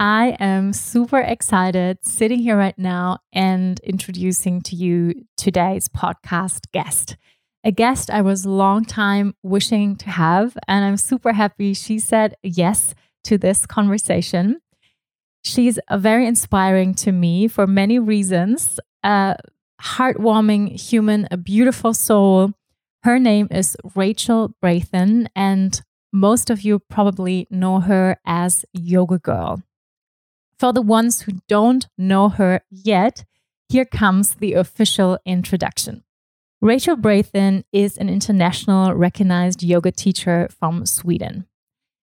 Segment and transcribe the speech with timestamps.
[0.00, 7.16] I am super excited sitting here right now and introducing to you today's podcast guest.
[7.62, 12.34] A guest I was long time wishing to have, and I'm super happy she said
[12.42, 14.60] yes to this conversation.
[15.44, 18.80] She's uh, very inspiring to me for many reasons.
[19.04, 19.36] A
[19.80, 22.52] heartwarming human, a beautiful soul.
[23.04, 25.80] Her name is Rachel Brathen, and
[26.12, 29.62] most of you probably know her as Yoga Girl.
[30.64, 33.26] For the ones who don't know her yet,
[33.68, 36.04] here comes the official introduction.
[36.62, 41.44] Rachel Brathen is an international recognized yoga teacher from Sweden.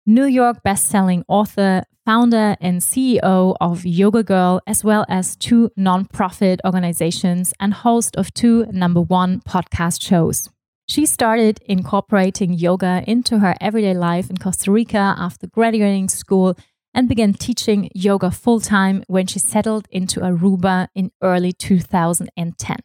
[0.06, 6.58] New York best-selling author, founder and CEO of Yoga Girl, as well as two nonprofit
[6.64, 10.50] organizations and host of two number one podcast shows.
[10.88, 16.56] She started incorporating yoga into her everyday life in Costa Rica after graduating school
[16.94, 22.76] and began teaching yoga full time when she settled into Aruba in early 2010.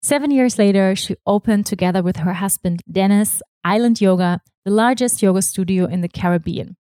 [0.00, 5.42] Seven years later, she opened together with her husband Dennis Island Yoga, the largest yoga
[5.42, 6.76] studio in the Caribbean.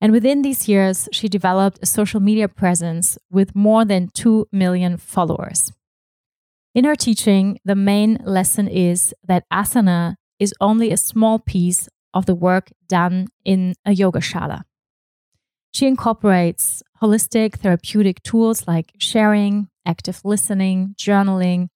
[0.00, 4.96] And within these years, she developed a social media presence with more than 2 million
[4.96, 5.72] followers.
[6.74, 12.26] In her teaching, the main lesson is that asana is only a small piece of
[12.26, 14.62] the work done in a yoga shala.
[15.72, 21.68] She incorporates holistic therapeutic tools like sharing, active listening, journaling,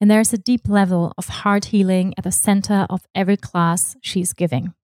[0.00, 3.96] and there is a deep level of heart healing at the center of every class
[4.02, 4.74] she's giving.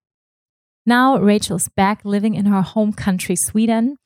[0.86, 3.96] Now, Rachel's back living in her home country, Sweden,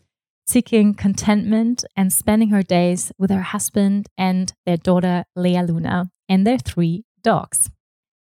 [0.46, 6.46] seeking contentment and spending her days with her husband and their daughter, Lea Luna, and
[6.46, 7.70] their three dogs.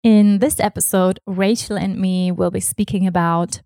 [0.03, 3.63] In this episode, Rachel and me will be speaking about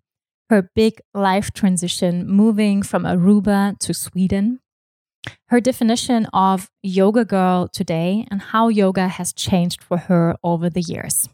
[0.49, 4.59] her big life transition moving from Aruba to Sweden,
[5.49, 10.81] her definition of yoga girl today, and how yoga has changed for her over the
[10.81, 11.27] years.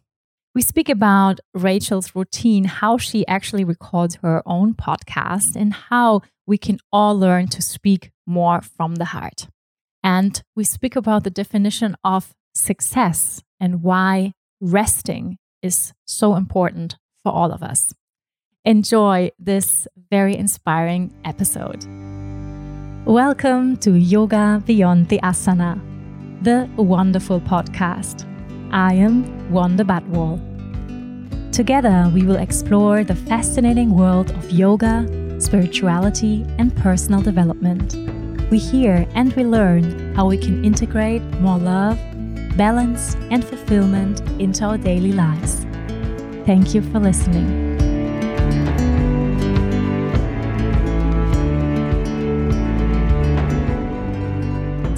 [0.56, 6.58] We speak about Rachel's routine, how she actually records her own podcast, and how we
[6.58, 9.48] can all learn to speak more from the heart.
[10.04, 17.32] And we speak about the definition of success and why resting is so important for
[17.32, 17.94] all of us.
[18.66, 21.84] Enjoy this very inspiring episode.
[23.06, 25.82] Welcome to Yoga Beyond the Asana,
[26.42, 28.26] the wonderful podcast.
[28.72, 30.40] I am Wanda Badwall.
[31.52, 35.10] Together, we will explore the fascinating world of yoga,
[35.42, 37.98] spirituality, and personal development.
[38.50, 42.00] We hear and we learn how we can integrate more love,
[42.56, 45.66] balance, and fulfillment into our daily lives.
[46.46, 47.73] Thank you for listening.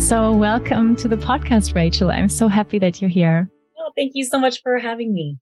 [0.05, 2.11] So, welcome to the podcast, Rachel.
[2.11, 3.49] I'm so happy that you're here.
[3.79, 5.39] Oh, thank you so much for having me.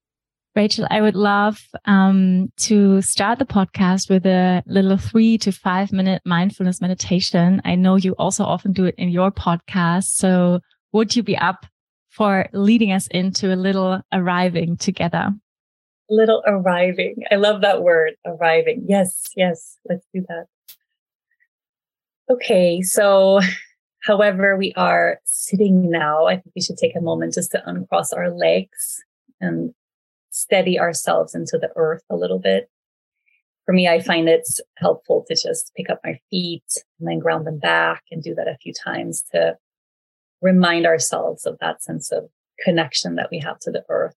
[0.55, 5.91] Rachel, I would love um, to start the podcast with a little three to five
[5.91, 7.61] minute mindfulness meditation.
[7.65, 10.05] I know you also often do it in your podcast.
[10.05, 10.61] So,
[10.93, 11.65] would you be up
[12.09, 15.33] for leading us into a little arriving together?
[16.09, 17.15] Little arriving.
[17.29, 18.85] I love that word, arriving.
[18.87, 20.45] Yes, yes, let's do that.
[22.29, 23.41] Okay, so
[24.03, 26.25] However, we are sitting now.
[26.25, 29.01] I think we should take a moment just to uncross our legs
[29.39, 29.73] and
[30.29, 32.69] steady ourselves into the earth a little bit.
[33.65, 36.65] For me, I find it's helpful to just pick up my feet
[36.99, 39.55] and then ground them back and do that a few times to
[40.41, 42.25] remind ourselves of that sense of
[42.59, 44.15] connection that we have to the earth,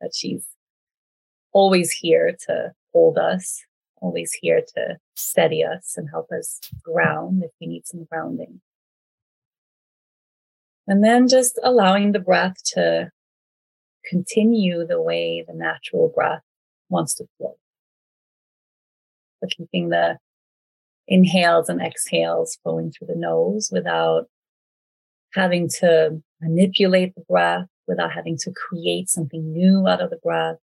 [0.00, 0.44] that she's
[1.52, 3.62] always here to hold us,
[4.02, 8.60] always here to steady us and help us ground if we need some grounding.
[10.86, 13.10] And then just allowing the breath to
[14.08, 16.42] continue the way the natural breath
[16.90, 17.56] wants to flow.
[19.40, 20.18] So keeping the
[21.08, 24.26] inhales and exhales flowing through the nose without
[25.32, 30.56] having to manipulate the breath, without having to create something new out of the breath.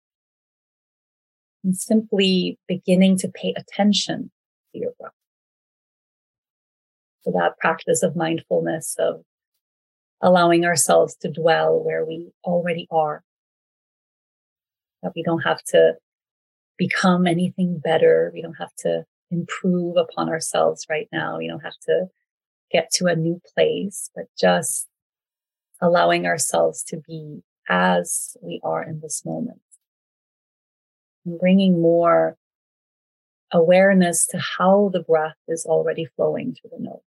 [1.65, 4.31] And simply beginning to pay attention
[4.73, 5.13] to your breath.
[7.23, 9.23] So that practice of mindfulness of
[10.21, 13.23] allowing ourselves to dwell where we already are.
[15.03, 15.95] That we don't have to
[16.77, 18.31] become anything better.
[18.35, 21.39] We don't have to improve upon ourselves right now.
[21.39, 22.07] We don't have to
[22.71, 24.87] get to a new place, but just
[25.81, 29.61] allowing ourselves to be as we are in this moment
[31.25, 32.37] and bringing more
[33.53, 37.01] awareness to how the breath is already flowing through the nose.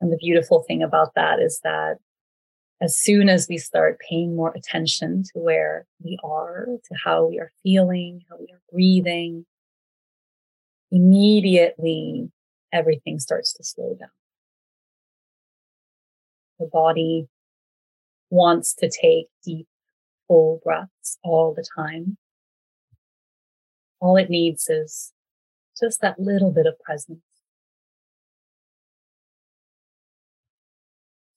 [0.00, 1.96] And the beautiful thing about that is that
[2.80, 7.38] as soon as we start paying more attention to where we are, to how we
[7.38, 9.44] are feeling, how we are breathing,
[10.90, 12.30] immediately
[12.72, 14.08] everything starts to slow down.
[16.58, 17.28] The body
[18.30, 19.66] wants to take deep,
[20.26, 22.16] full breaths all the time.
[24.00, 25.12] All it needs is
[25.78, 27.20] just that little bit of presence.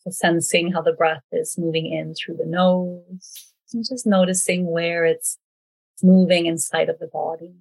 [0.03, 5.05] So sensing how the breath is moving in through the nose and just noticing where
[5.05, 5.37] it's
[6.01, 7.53] moving inside of the body.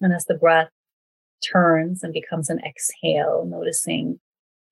[0.00, 0.70] And as the breath
[1.52, 4.18] turns and becomes an exhale, noticing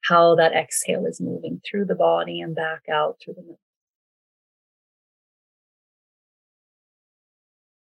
[0.03, 3.57] how that exhale is moving through the body and back out through the nose.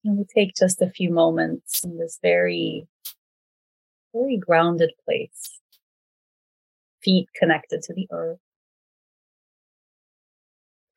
[0.06, 2.88] And we take just a few moments in this very,
[4.14, 5.60] very grounded place.
[7.04, 8.40] Feet connected to the earth.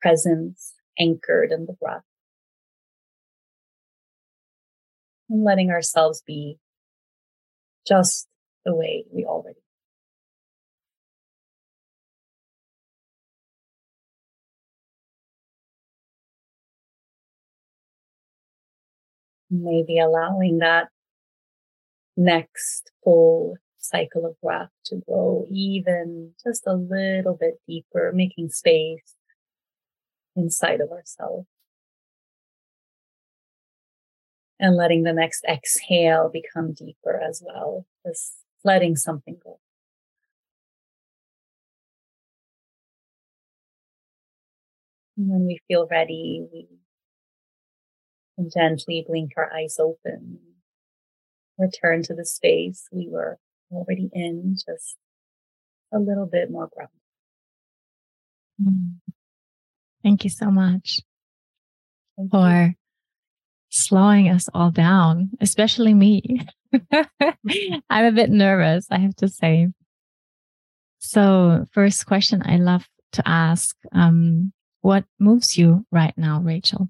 [0.01, 2.03] Presence anchored in the breath.
[5.29, 6.57] And letting ourselves be
[7.85, 8.27] just
[8.65, 9.59] the way we already
[19.49, 20.89] maybe allowing that
[22.15, 29.15] next full cycle of breath to grow even just a little bit deeper, making space
[30.35, 31.47] inside of ourselves.
[34.59, 39.59] And letting the next exhale become deeper as well, just letting something go.
[45.15, 46.67] And when we feel ready, we
[48.51, 50.39] gently blink our eyes open.
[51.57, 53.39] Return to the space we were
[53.71, 54.97] already in, just
[55.93, 56.93] a little bit more grounded.
[58.61, 58.95] Mm.
[60.03, 61.01] Thank you so much
[62.17, 62.73] Thank for you.
[63.69, 66.45] slowing us all down, especially me.
[67.89, 69.67] I'm a bit nervous, I have to say.
[70.99, 76.89] So, first question I love to ask um, What moves you right now, Rachel?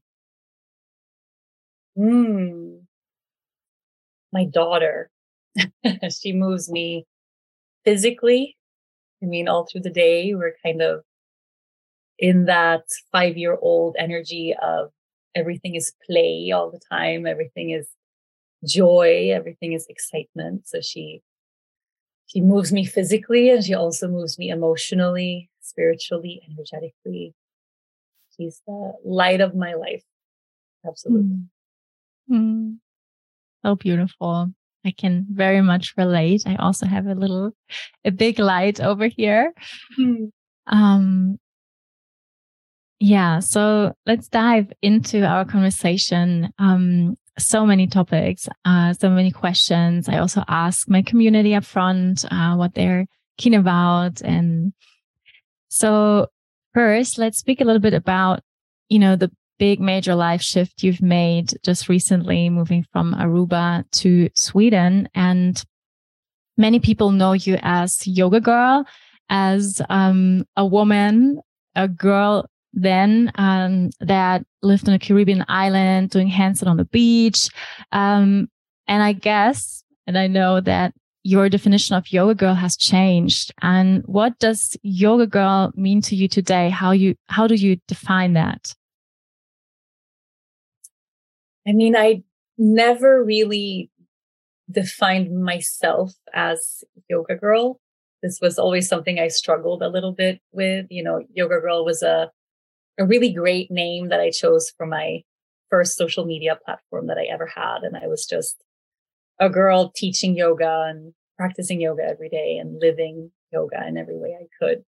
[1.97, 2.81] Mm.
[4.31, 5.09] My daughter,
[6.21, 7.05] she moves me
[7.83, 8.57] physically.
[9.21, 11.01] I mean, all through the day, we're kind of
[12.19, 14.91] in that five year old energy of
[15.35, 17.25] everything is play all the time.
[17.25, 17.87] Everything is
[18.65, 19.29] joy.
[19.33, 20.67] Everything is excitement.
[20.67, 21.21] So she,
[22.25, 27.33] she moves me physically and she also moves me emotionally, spiritually, energetically.
[28.35, 30.03] She's the light of my life.
[30.85, 31.37] Absolutely.
[32.29, 32.31] Mm.
[32.31, 32.77] Mm.
[33.65, 34.53] So beautiful.
[34.85, 36.43] I can very much relate.
[36.45, 37.51] I also have a little,
[38.05, 39.53] a big light over here.
[39.99, 40.31] Mm.
[40.67, 41.39] Um,
[42.99, 43.39] yeah.
[43.39, 46.49] So let's dive into our conversation.
[46.57, 50.09] Um, so many topics, uh, so many questions.
[50.09, 53.05] I also ask my community up front, uh, what they're
[53.37, 54.21] keen about.
[54.21, 54.73] And
[55.67, 56.27] so
[56.73, 58.41] first, let's speak a little bit about,
[58.89, 64.29] you know, the big major life shift you've made just recently, moving from Aruba to
[64.35, 65.09] Sweden.
[65.15, 65.63] And
[66.57, 68.85] many people know you as Yoga Girl,
[69.29, 71.41] as um, a woman,
[71.75, 77.49] a girl then um, that lived on a Caribbean island doing handstand on the beach.
[77.91, 78.49] Um,
[78.87, 83.53] and I guess, and I know that your definition of yoga girl has changed.
[83.61, 86.69] And what does yoga girl mean to you today?
[86.69, 88.73] How you how do you define that?
[91.67, 92.23] I mean, I
[92.57, 93.91] never really
[94.71, 97.79] defined myself as yoga girl.
[98.23, 100.87] This was always something I struggled a little bit with.
[100.89, 102.31] You know, yoga girl was a,
[102.97, 105.21] a really great name that I chose for my
[105.69, 107.83] first social media platform that I ever had.
[107.83, 108.63] And I was just
[109.39, 114.35] a girl teaching yoga and practicing yoga every day and living yoga in every way
[114.39, 114.83] I could.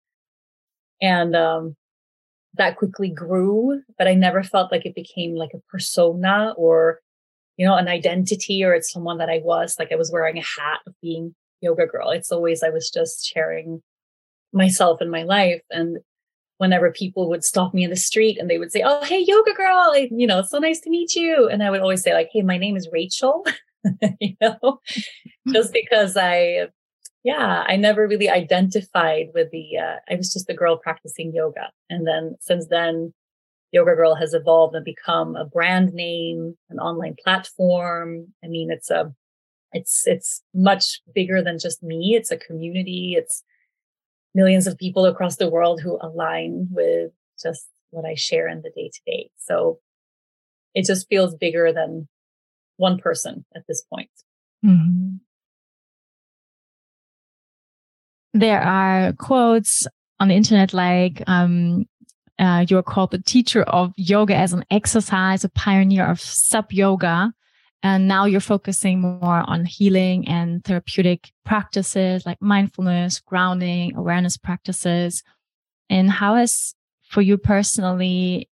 [1.00, 1.76] And um,
[2.56, 7.00] that quickly grew, but I never felt like it became like a persona or,
[7.56, 10.42] you know, an identity or it's someone that I was like I was wearing a
[10.42, 12.10] hat of being yoga girl.
[12.10, 13.82] It's always I was just sharing
[14.52, 15.62] myself and my life.
[15.70, 15.98] And
[16.58, 19.52] whenever people would stop me in the street and they would say, Oh, hey, yoga
[19.54, 21.48] girl, you know, it's so nice to meet you.
[21.48, 23.44] And I would always say, like, hey, my name is Rachel,
[24.20, 24.80] you know,
[25.52, 26.68] just because I
[27.24, 31.70] yeah, I never really identified with the, uh, I was just the girl practicing yoga.
[31.88, 33.14] And then since then,
[33.72, 38.26] Yoga Girl has evolved and become a brand name, an online platform.
[38.44, 39.12] I mean, it's a,
[39.72, 42.14] it's, it's much bigger than just me.
[42.14, 43.14] It's a community.
[43.18, 43.42] It's
[44.34, 47.10] millions of people across the world who align with
[47.42, 49.30] just what I share in the day to day.
[49.38, 49.80] So
[50.74, 52.06] it just feels bigger than
[52.76, 54.10] one person at this point.
[54.64, 55.16] Mm-hmm.
[58.34, 59.86] There are quotes
[60.18, 61.86] on the internet like, um,
[62.38, 67.32] uh, you're called the teacher of yoga as an exercise, a pioneer of sub yoga.
[67.84, 75.22] And now you're focusing more on healing and therapeutic practices like mindfulness, grounding, awareness practices.
[75.88, 76.74] And how has
[77.08, 78.48] for you personally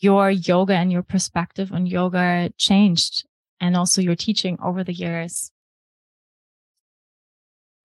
[0.00, 3.24] your yoga and your perspective on yoga changed
[3.58, 5.50] and also your teaching over the years?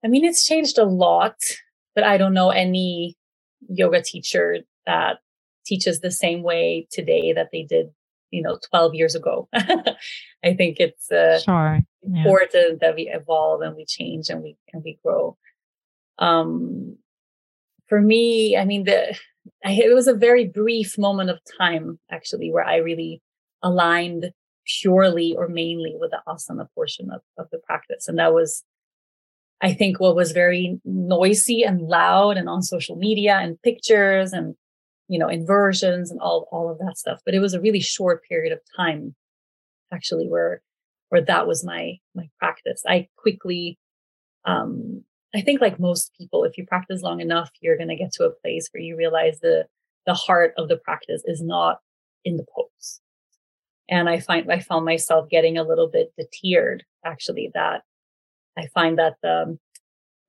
[0.04, 1.36] I mean, it's changed a lot,
[1.94, 3.16] but I don't know any
[3.68, 5.18] yoga teacher that
[5.66, 7.90] teaches the same way today that they did
[8.30, 11.80] you know 12 years ago i think it's uh, sure.
[12.02, 12.18] yeah.
[12.18, 15.36] important that we evolve and we change and we and we grow
[16.18, 16.96] um
[17.88, 19.16] for me i mean the
[19.64, 23.20] I, it was a very brief moment of time actually where i really
[23.62, 24.32] aligned
[24.80, 28.64] purely or mainly with the asana portion of, of the practice and that was
[29.62, 34.54] i think what was very noisy and loud and on social media and pictures and
[35.10, 37.20] you know, inversions and all, all of that stuff.
[37.24, 39.16] But it was a really short period of time
[39.92, 40.62] actually where,
[41.08, 42.84] where that was my, my practice.
[42.86, 43.76] I quickly,
[44.44, 45.02] um,
[45.34, 48.24] I think like most people, if you practice long enough, you're going to get to
[48.24, 49.66] a place where you realize the,
[50.06, 51.80] the heart of the practice is not
[52.24, 53.00] in the pose.
[53.88, 57.82] And I find, I found myself getting a little bit deterred actually that
[58.56, 59.58] I find that the,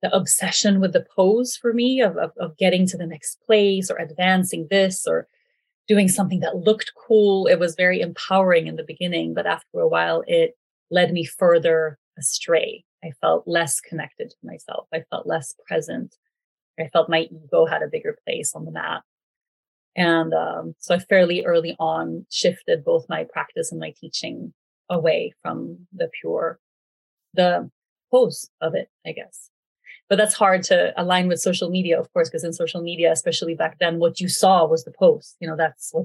[0.02, 3.90] the obsession with the pose for me of, of, of getting to the next place
[3.90, 5.28] or advancing this or
[5.88, 7.46] doing something that looked cool.
[7.46, 10.56] It was very empowering in the beginning, but after a while, it
[10.90, 12.84] led me further astray.
[13.04, 14.86] I felt less connected to myself.
[14.92, 16.16] I felt less present.
[16.78, 19.02] I felt my ego had a bigger place on the map.
[19.94, 24.54] And um, so I fairly early on shifted both my practice and my teaching
[24.88, 26.58] away from the pure,
[27.34, 27.70] the
[28.12, 29.50] pose of it, I guess
[30.12, 33.54] but that's hard to align with social media, of course, because in social media, especially
[33.54, 35.38] back then, what you saw was the post.
[35.40, 36.04] You know, that's what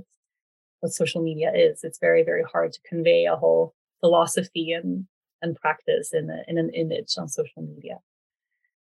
[0.80, 1.84] what social media is.
[1.84, 5.08] It's very, very hard to convey a whole philosophy and
[5.42, 7.98] and practice in a, in an image on social media.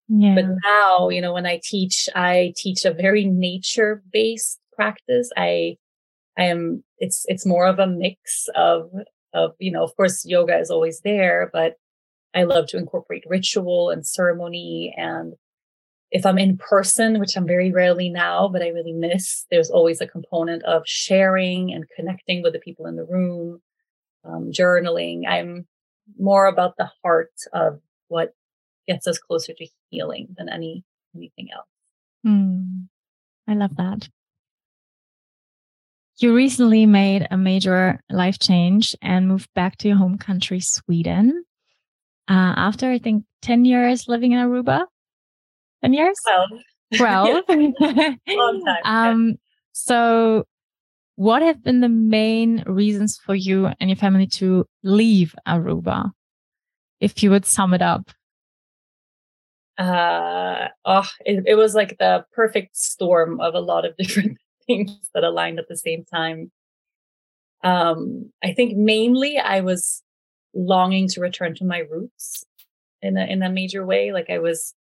[0.08, 0.34] Yeah.
[0.34, 5.30] But now, you know, when I teach, I teach a very nature based practice.
[5.38, 5.78] I
[6.36, 8.90] I am it's it's more of a mix of
[9.32, 11.76] of you know, of course, yoga is always there, but
[12.34, 14.92] I love to incorporate ritual and ceremony.
[14.96, 15.34] And
[16.10, 20.00] if I'm in person, which I'm very rarely now, but I really miss, there's always
[20.00, 23.62] a component of sharing and connecting with the people in the room,
[24.24, 25.22] um, journaling.
[25.28, 25.66] I'm
[26.18, 28.34] more about the heart of what
[28.86, 31.68] gets us closer to healing than any anything else.
[32.26, 32.88] Mm,
[33.46, 34.08] I love that.
[36.18, 41.44] You recently made a major life change and moved back to your home country, Sweden
[42.28, 44.86] uh, after I think 10 years living in Aruba.
[45.82, 46.18] 10 years?
[46.26, 46.50] 12.
[46.96, 47.44] 12.
[48.28, 48.82] Long time.
[48.84, 49.34] um,
[49.72, 50.44] so,
[51.16, 56.10] what have been the main reasons for you and your family to leave Aruba?
[57.00, 58.10] If you would sum it up.
[59.76, 65.10] Uh, oh, it, it was like the perfect storm of a lot of different things
[65.14, 66.50] that aligned at the same time.
[67.62, 70.02] Um, I think mainly I was
[70.54, 72.44] longing to return to my roots
[73.02, 74.12] in a in a major way.
[74.12, 74.74] Like I was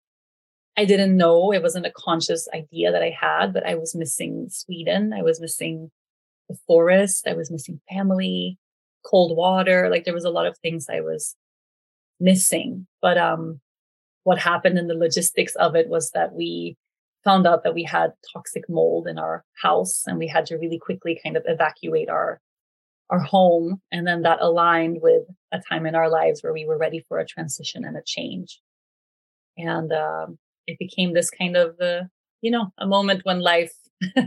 [0.77, 4.49] I didn't know it wasn't a conscious idea that I had, but I was missing
[4.51, 5.13] Sweden.
[5.13, 5.91] I was missing
[6.49, 7.27] the forest.
[7.29, 8.59] I was missing family,
[9.05, 9.89] cold water.
[9.91, 11.37] Like there was a lot of things I was
[12.21, 12.87] missing.
[13.01, 13.61] But um
[14.25, 16.77] what happened in the logistics of it was that we
[17.25, 20.79] found out that we had toxic mold in our house and we had to really
[20.79, 22.41] quickly kind of evacuate our
[23.13, 23.81] our home.
[23.93, 27.19] And then that aligned with a time in our lives where we were ready for
[27.19, 28.59] a transition and a change.
[29.59, 32.05] And um, it became this kind of, uh,
[32.41, 33.75] you know, a moment when life,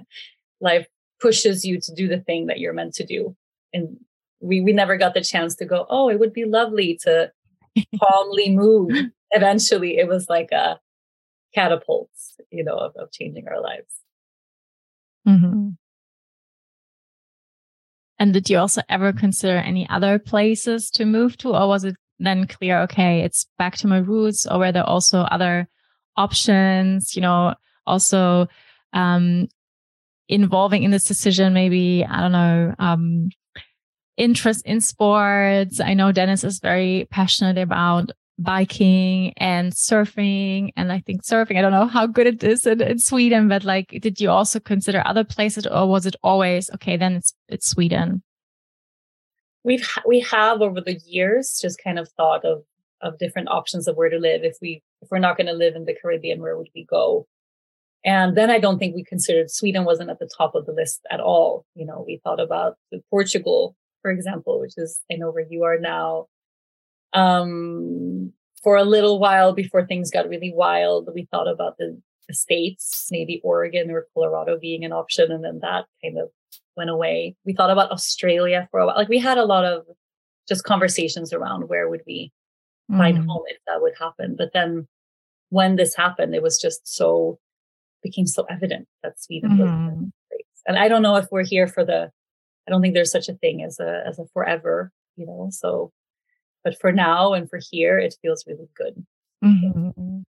[0.61, 0.85] life
[1.19, 3.35] pushes you to do the thing that you're meant to do.
[3.73, 3.97] And
[4.39, 7.31] we, we never got the chance to go, oh, it would be lovely to
[7.99, 8.91] calmly move.
[9.31, 10.79] Eventually, it was like a
[11.55, 12.11] catapult,
[12.51, 13.93] you know, of, of changing our lives.
[15.27, 15.69] Mm-hmm.
[18.17, 21.95] And did you also ever consider any other places to move to, or was it
[22.19, 25.67] then clear, okay, it's back to my roots, or were there also other
[26.15, 27.55] options, you know,
[27.86, 28.48] also
[28.93, 29.48] um,
[30.29, 31.53] involving in this decision?
[31.53, 33.29] Maybe, I don't know, um,
[34.15, 35.81] interest in sports.
[35.81, 40.71] I know Dennis is very passionate about biking and surfing.
[40.75, 43.63] And I think surfing, I don't know how good it is in, in Sweden, but
[43.63, 47.69] like, did you also consider other places or was it always, okay, then it's, it's
[47.69, 48.23] Sweden?
[49.63, 52.63] We've, we have over the years just kind of thought of,
[53.01, 54.43] of different options of where to live.
[54.43, 57.27] If we, if we're not going to live in the Caribbean, where would we go?
[58.03, 61.01] And then I don't think we considered Sweden wasn't at the top of the list
[61.09, 61.65] at all.
[61.73, 62.75] You know, we thought about
[63.09, 66.27] Portugal, for example, which is, I know where you are now.
[67.15, 72.34] Um, for a little while before things got really wild, we thought about the, the
[72.34, 75.31] states, maybe Oregon or Colorado being an option.
[75.31, 76.29] And then that kind of
[76.75, 77.36] went away.
[77.45, 78.95] We thought about Australia for a while.
[78.95, 79.86] Like we had a lot of
[80.48, 82.31] just conversations around where would we
[82.91, 82.98] mm.
[82.98, 84.36] find home if that would happen.
[84.38, 84.88] But then
[85.50, 87.39] when this happened, it was just so
[88.03, 89.60] became so evident that Sweden mm.
[89.60, 90.03] was mm-hmm.
[90.29, 90.62] place.
[90.67, 92.12] And I don't know if we're here for the
[92.67, 95.50] I don't think there's such a thing as a as a forever, you know.
[95.51, 95.91] So,
[96.65, 99.05] but for now and for here, it feels really good.
[99.43, 100.22] Mm-hmm.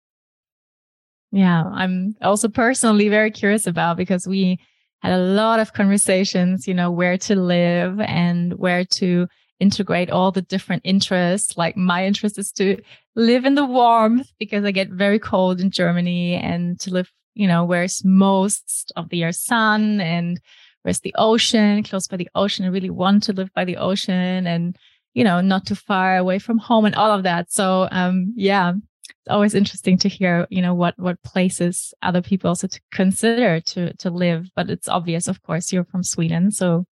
[1.32, 4.60] Yeah, I'm also personally very curious about because we
[5.00, 9.26] had a lot of conversations, you know, where to live and where to
[9.58, 11.56] integrate all the different interests.
[11.56, 12.80] Like my interest is to
[13.14, 17.48] live in the warmth because I get very cold in Germany and to live, you
[17.48, 20.38] know, where's most of the year sun and
[20.82, 22.66] where's the ocean, close by the ocean.
[22.66, 24.76] I really want to live by the ocean and,
[25.16, 27.50] you know, not too far away from home and all of that.
[27.50, 28.74] So, um, yeah,
[29.08, 33.60] it's always interesting to hear, you know, what, what places other people also to consider
[33.60, 34.50] to, to live.
[34.54, 36.50] But it's obvious, of course, you're from Sweden.
[36.50, 36.84] So,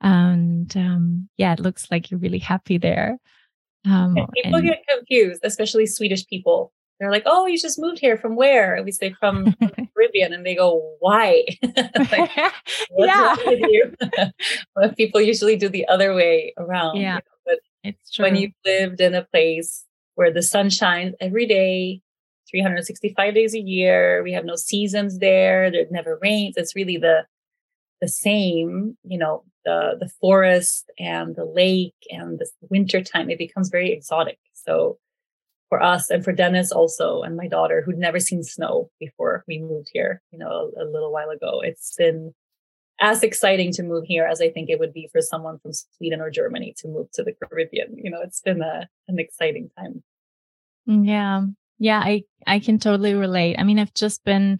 [0.00, 3.18] and, um, yeah, it looks like you're really happy there.
[3.84, 8.16] Um, people and, get confused, especially Swedish people they're like, "Oh, you just moved here
[8.16, 12.30] from where?" And We say from, from Caribbean, and they go, "Why?" like,
[12.96, 13.36] yeah.
[14.96, 16.96] people usually do the other way around.
[16.96, 17.33] Yeah, you know?
[17.84, 18.24] It's true.
[18.24, 22.00] When you've lived in a place where the sun shines every day,
[22.50, 25.70] 365 days a year, we have no seasons there.
[25.70, 26.56] there never rains.
[26.56, 27.26] It's really the
[28.00, 28.96] the same.
[29.04, 33.30] You know, the the forest and the lake and the winter time.
[33.30, 34.38] It becomes very exotic.
[34.52, 34.98] So
[35.68, 39.58] for us and for Dennis also and my daughter who'd never seen snow before we
[39.58, 41.60] moved here, you know, a, a, little while ago.
[41.64, 42.34] It's been
[43.04, 46.22] as exciting to move here as I think it would be for someone from Sweden
[46.22, 47.98] or Germany to move to the Caribbean.
[48.02, 50.02] You know, it's been a, an exciting time.
[50.86, 51.42] Yeah.
[51.78, 53.56] Yeah, I I can totally relate.
[53.58, 54.58] I mean, I've just been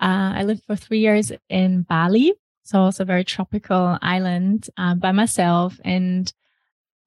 [0.00, 4.94] uh, I lived for 3 years in Bali, so also a very tropical island uh,
[4.94, 6.32] by myself and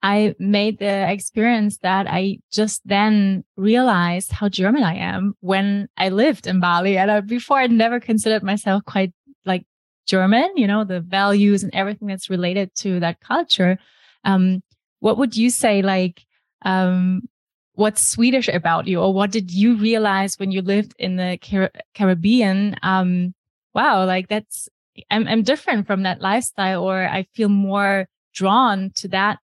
[0.04, 6.10] I made the experience that I just then realized how German I am when I
[6.10, 6.98] lived in Bali.
[6.98, 9.12] And I, before I'd never considered myself quite
[9.44, 9.66] like
[10.08, 13.78] German, you know, the values and everything that's related to that culture.
[14.24, 14.64] Um,
[15.00, 16.26] what would you say, like,
[16.64, 17.30] um,
[17.74, 21.72] what's Swedish about you, or what did you realize when you lived in the Car-
[21.94, 22.76] Caribbean?
[22.82, 23.36] Um,
[23.76, 24.70] wow, like that's
[25.12, 29.40] I'm, I'm different from that lifestyle, or I feel more drawn to that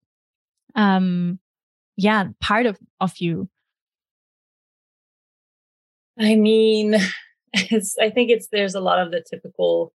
[0.74, 1.38] um
[1.96, 3.48] yeah part of of you
[6.18, 6.96] i mean
[7.52, 9.92] it's i think it's there's a lot of the typical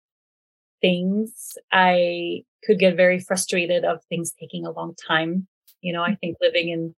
[0.82, 5.46] things i could get very frustrated of things taking a long time
[5.80, 6.94] you know i think living in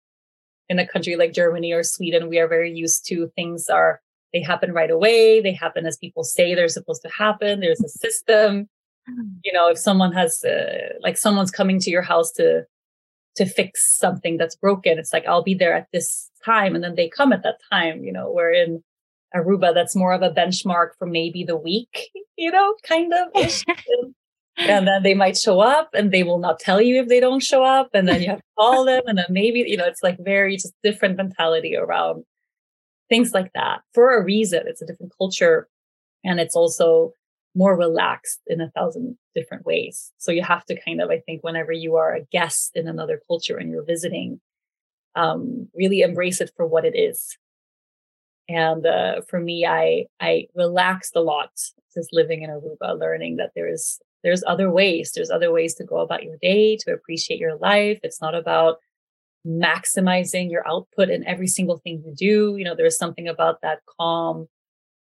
[0.68, 4.00] in a country like germany or sweden we are very used to things are
[4.32, 7.88] they happen right away they happen as people say they're supposed to happen there's a
[7.88, 8.68] system
[9.44, 12.64] you know if someone has uh, like someone's coming to your house to
[13.36, 14.98] to fix something that's broken.
[14.98, 16.74] It's like, I'll be there at this time.
[16.74, 18.82] And then they come at that time, you know, where in
[19.34, 23.28] Aruba, that's more of a benchmark for maybe the week, you know, kind of.
[24.56, 27.42] and then they might show up and they will not tell you if they don't
[27.42, 27.90] show up.
[27.94, 29.02] And then you have to call them.
[29.06, 32.24] And then maybe, you know, it's like very just different mentality around
[33.08, 34.62] things like that for a reason.
[34.66, 35.68] It's a different culture.
[36.22, 37.12] And it's also
[37.54, 40.12] more relaxed in a thousand different ways.
[40.18, 43.20] So you have to kind of, I think, whenever you are a guest in another
[43.28, 44.40] culture and you're visiting,
[45.14, 47.36] um, really embrace it for what it is.
[48.48, 51.50] And uh, for me, I I relaxed a lot
[51.94, 55.12] just living in Aruba, learning that there's there's other ways.
[55.14, 58.00] There's other ways to go about your day, to appreciate your life.
[58.02, 58.78] It's not about
[59.46, 62.56] maximizing your output in every single thing you do.
[62.56, 64.48] You know, there's something about that calm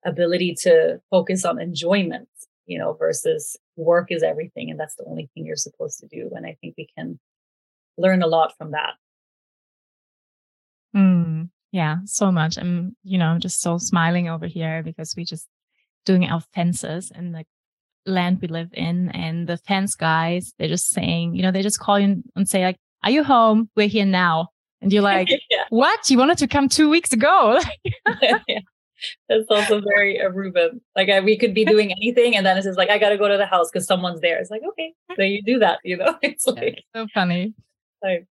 [0.03, 2.27] ability to focus on enjoyment
[2.71, 6.31] you know, versus work is everything and that's the only thing you're supposed to do.
[6.33, 7.19] And I think we can
[7.97, 8.93] learn a lot from that.
[10.95, 12.57] Mm, yeah, so much.
[12.57, 15.47] I'm, you know, I'm just so smiling over here because we just
[16.05, 17.45] doing our fences and the
[18.05, 21.79] land we live in and the fence guys, they're just saying, you know, they just
[21.79, 23.69] call you and say like, are you home?
[23.75, 24.49] We're here now.
[24.81, 25.63] And you're like, yeah.
[25.69, 26.09] what?
[26.09, 27.59] You wanted to come two weeks ago.
[28.21, 28.59] yeah.
[29.29, 30.79] That's also very Aruban.
[30.95, 33.17] Like I, we could be doing anything, and then it's just like I got to
[33.17, 34.37] go to the house because someone's there.
[34.37, 35.79] It's like okay, so you do that.
[35.83, 37.55] You know, it's like so funny.
[38.03, 38.27] Like,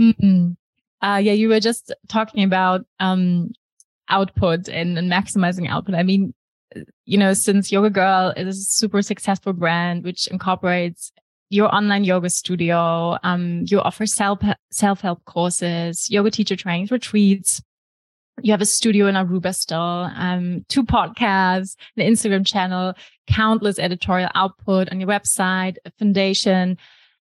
[0.00, 0.54] mm-hmm.
[1.02, 3.50] Uh, yeah, you were just talking about um,
[4.08, 5.94] output and, and maximizing output.
[5.94, 6.34] I mean,
[7.06, 11.12] you know, since Yoga Girl is a super successful brand which incorporates
[11.50, 17.62] your online yoga studio, um, you offer self self help courses, yoga teacher trainings, retreats.
[18.40, 19.78] You have a studio in Aruba still,
[20.14, 22.94] um, two podcasts, an Instagram channel,
[23.26, 26.76] countless editorial output on your website, a foundation.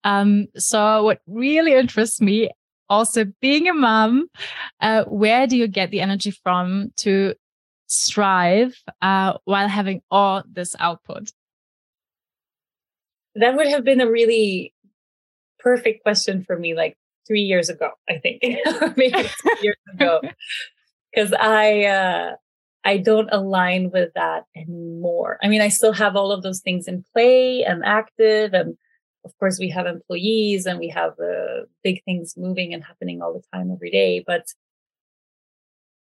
[0.06, 2.50] Um, so what really interests me
[2.92, 4.28] also being a mom,
[4.82, 7.34] uh, where do you get the energy from to
[7.88, 11.32] strive uh, while having all this output?
[13.36, 14.74] That would have been a really
[15.60, 18.42] perfect question for me like three years ago, I think,
[18.98, 19.30] maybe
[19.62, 20.20] years ago,
[21.14, 22.36] because I uh,
[22.84, 25.40] I don't align with that anymore.
[25.42, 28.76] I mean, I still have all of those things in play and active, and
[29.24, 33.34] of course, we have employees and we have uh, big things moving and happening all
[33.34, 34.46] the time every day, but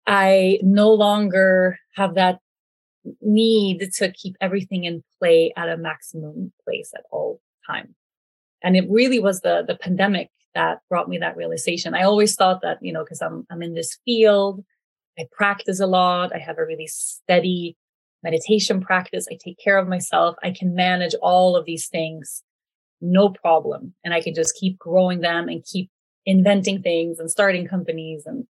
[0.07, 2.39] I no longer have that
[3.21, 7.95] need to keep everything in play at a maximum place at all time.
[8.63, 11.93] And it really was the the pandemic that brought me that realization.
[11.93, 14.63] I always thought that, you know, because I'm I'm in this field,
[15.17, 17.77] I practice a lot, I have a really steady
[18.23, 22.43] meditation practice, I take care of myself, I can manage all of these things
[23.01, 23.93] no problem.
[24.03, 25.89] And I can just keep growing them and keep
[26.25, 28.45] inventing things and starting companies and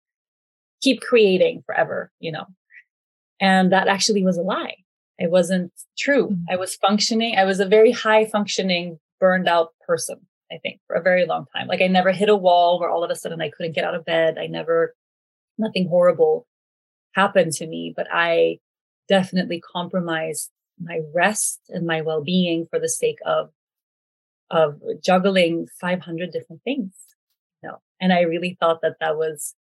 [0.81, 2.45] keep creating forever, you know.
[3.39, 4.75] And that actually was a lie.
[5.17, 6.29] It wasn't true.
[6.29, 6.53] Mm-hmm.
[6.53, 7.35] I was functioning.
[7.37, 10.17] I was a very high functioning, burned out person,
[10.51, 11.67] I think, for a very long time.
[11.67, 13.95] Like I never hit a wall where all of a sudden I couldn't get out
[13.95, 14.37] of bed.
[14.37, 14.95] I never,
[15.57, 16.47] nothing horrible
[17.13, 18.59] happened to me, but I
[19.07, 23.49] definitely compromised my rest and my well being for the sake of,
[24.51, 26.93] of juggling 500 different things.
[27.61, 29.55] You know, and I really thought that that was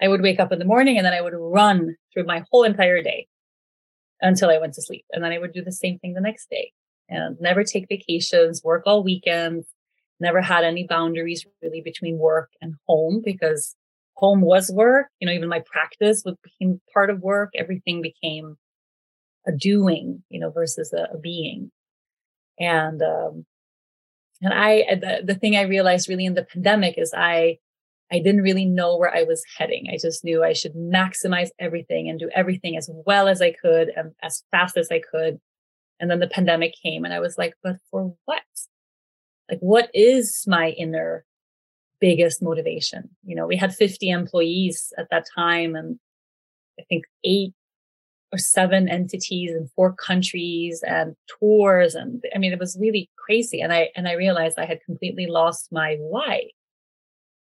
[0.00, 2.64] I would wake up in the morning and then I would run through my whole
[2.64, 3.28] entire day
[4.20, 5.04] until I went to sleep.
[5.12, 6.72] And then I would do the same thing the next day
[7.08, 9.66] and never take vacations, work all weekends,
[10.18, 13.76] never had any boundaries really between work and home because
[14.14, 15.08] home was work.
[15.20, 17.50] You know, even my practice became part of work.
[17.54, 18.56] Everything became
[19.46, 21.70] a doing, you know, versus a, a being.
[22.58, 23.44] And, um,
[24.42, 27.58] and I, uh, the, the thing I realized really in the pandemic is I
[28.12, 29.86] I didn't really know where I was heading.
[29.90, 33.90] I just knew I should maximize everything and do everything as well as I could
[33.96, 35.40] and as fast as I could.
[35.98, 38.42] And then the pandemic came and I was like, but for what?
[39.50, 41.24] Like, what is my inner
[42.00, 43.08] biggest motivation?
[43.24, 45.98] You know, we had 50 employees at that time and
[46.78, 47.54] I think eight
[48.38, 51.94] seven entities and four countries and tours.
[51.94, 53.60] And I mean, it was really crazy.
[53.60, 56.50] And I, and I realized I had completely lost my why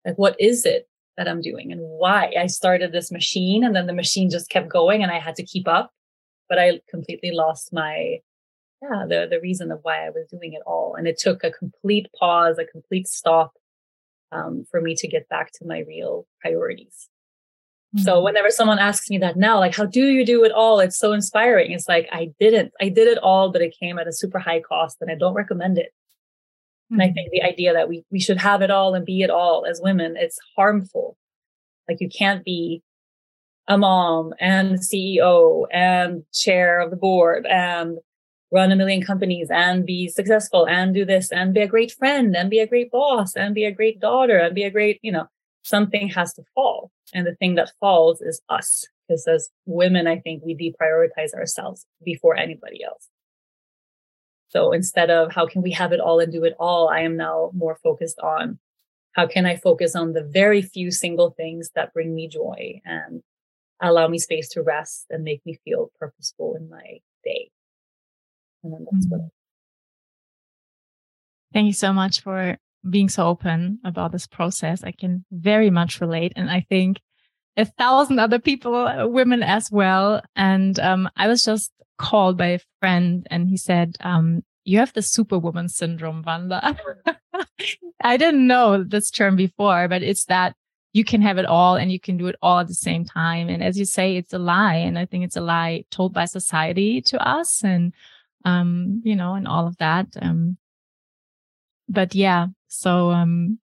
[0.08, 0.88] like, what is it
[1.18, 2.34] that I'm doing and why?
[2.40, 5.46] I started this machine and then the machine just kept going and I had to
[5.46, 5.92] keep up,
[6.48, 8.20] but I completely lost my,
[8.82, 10.96] yeah, the, the reason of why I was doing it all.
[10.96, 13.52] And it took a complete pause, a complete stop
[14.32, 17.10] um, for me to get back to my real priorities.
[17.96, 18.04] Mm-hmm.
[18.04, 20.80] So whenever someone asks me that now, like, how do you do it all?
[20.80, 21.72] It's so inspiring.
[21.72, 24.62] It's like, I didn't, I did it all, but it came at a super high
[24.62, 25.94] cost and I don't recommend it.
[26.92, 27.14] And I mm-hmm.
[27.14, 29.82] think the idea that we, we should have it all and be it all as
[29.82, 31.18] women, it's harmful.
[31.88, 32.84] Like you can't be
[33.68, 37.98] a mom and CEO and chair of the board and
[38.52, 42.36] run a million companies and be successful and do this and be a great friend
[42.36, 45.12] and be a great boss and be a great daughter and be a great, you
[45.12, 45.28] know,
[45.68, 46.92] something has to fall.
[47.14, 48.86] And the thing that falls is us.
[49.08, 53.08] Because as women, I think we deprioritize ourselves before anybody else.
[54.50, 57.18] So instead of how can we have it all and do it all, I am
[57.18, 58.60] now more focused on
[59.14, 63.24] how can I focus on the very few single things that bring me joy and
[63.82, 67.50] allow me space to rest and make me feel purposeful in my day.
[68.64, 69.24] And then that's mm-hmm.
[69.24, 69.32] what.
[71.54, 72.58] Thank you so much for
[72.90, 74.84] being so open about this process.
[74.84, 76.34] I can very much relate.
[76.36, 77.00] And I think
[77.56, 80.22] a thousand other people, uh, women as well.
[80.36, 84.94] And um, I was just called by a friend and he said, um, you have
[84.94, 86.78] the superwoman syndrome, Wanda.
[88.04, 90.56] I didn't know this term before, but it's that
[90.94, 93.50] you can have it all and you can do it all at the same time.
[93.50, 94.76] And as you say, it's a lie.
[94.76, 97.64] And I think it's a lie told by society to us.
[97.64, 97.94] And
[98.46, 100.08] um, you know, and all of that.
[100.22, 100.58] Um,
[101.90, 103.60] but yeah, so, um,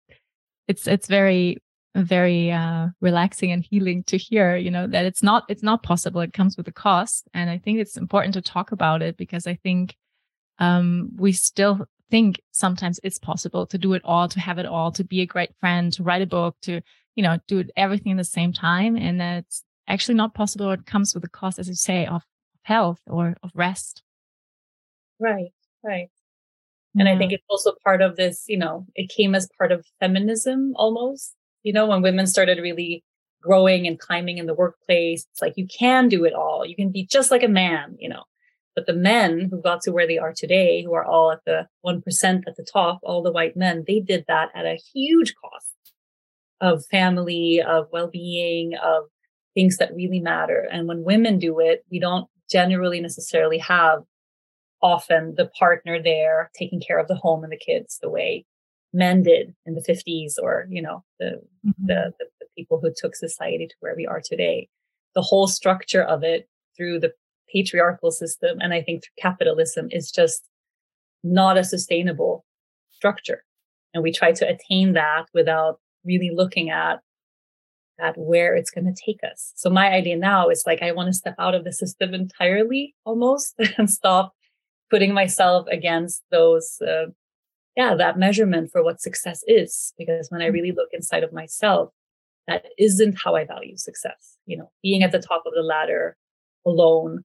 [0.67, 1.57] it's, it's very,
[1.95, 6.21] very, uh, relaxing and healing to hear, you know, that it's not, it's not possible.
[6.21, 7.27] It comes with a cost.
[7.33, 9.95] And I think it's important to talk about it because I think,
[10.59, 14.91] um, we still think sometimes it's possible to do it all, to have it all,
[14.91, 16.81] to be a great friend, to write a book, to,
[17.15, 18.95] you know, do everything at the same time.
[18.95, 20.71] And that's actually not possible.
[20.71, 22.23] It comes with a cost, as you say, of
[22.63, 24.03] health or of rest.
[25.19, 25.51] Right,
[25.83, 26.09] right.
[26.97, 27.07] And.
[27.07, 27.19] I mm-hmm.
[27.19, 31.35] think it's also part of this, you know, it came as part of feminism almost,
[31.63, 33.03] you know, when women started really
[33.41, 35.25] growing and climbing in the workplace.
[35.31, 36.65] It's like you can do it all.
[36.65, 38.23] You can be just like a man, you know.
[38.75, 41.67] But the men who got to where they are today, who are all at the
[41.85, 45.93] 1% at the top, all the white men, they did that at a huge cost
[46.61, 49.05] of family, of well being, of
[49.53, 50.67] things that really matter.
[50.71, 54.03] And when women do it, we don't generally necessarily have
[54.81, 58.45] often the partner there taking care of the home and the kids the way
[58.93, 61.85] men did in the 50s or you know the, mm-hmm.
[61.85, 64.67] the, the, the people who took society to where we are today
[65.15, 67.11] the whole structure of it through the
[67.53, 70.47] patriarchal system and i think through capitalism is just
[71.23, 72.45] not a sustainable
[72.89, 73.43] structure
[73.93, 77.01] and we try to attain that without really looking at
[77.99, 79.51] at where it's going to take us.
[79.55, 82.95] So my idea now is like I want to step out of the system entirely
[83.05, 84.33] almost and stop
[84.89, 87.07] putting myself against those uh,
[87.75, 90.53] yeah, that measurement for what success is because when I mm.
[90.53, 91.91] really look inside of myself
[92.47, 94.37] that isn't how I value success.
[94.45, 96.17] You know, being at the top of the ladder
[96.65, 97.23] alone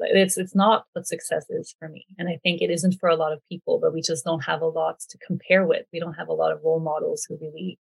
[0.00, 3.14] it's it's not what success is for me and i think it isn't for a
[3.14, 6.14] lot of people but we just don't have a lot to compare with we don't
[6.14, 7.78] have a lot of role models who really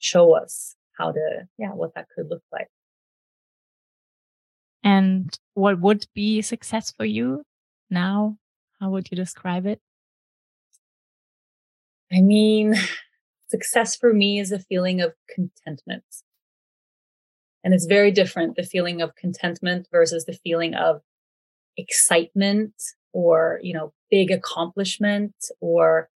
[0.00, 2.68] show us how to, yeah, what that could look like.
[4.82, 7.42] And what would be success for you
[7.90, 8.36] now?
[8.80, 9.80] How would you describe it?
[12.12, 12.74] I mean,
[13.48, 16.04] success for me is a feeling of contentment.
[17.62, 21.02] And it's very different, the feeling of contentment versus the feeling of
[21.76, 22.72] excitement
[23.12, 26.08] or, you know, big accomplishment or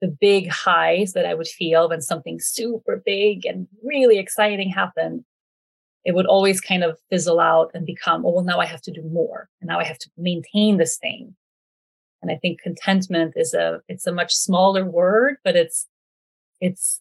[0.00, 5.24] the big highs that I would feel when something super big and really exciting happened,
[6.04, 8.92] it would always kind of fizzle out and become, oh, well, now I have to
[8.92, 9.48] do more.
[9.60, 11.34] And now I have to maintain this thing.
[12.22, 15.86] And I think contentment is a, it's a much smaller word, but it's,
[16.60, 17.00] it's,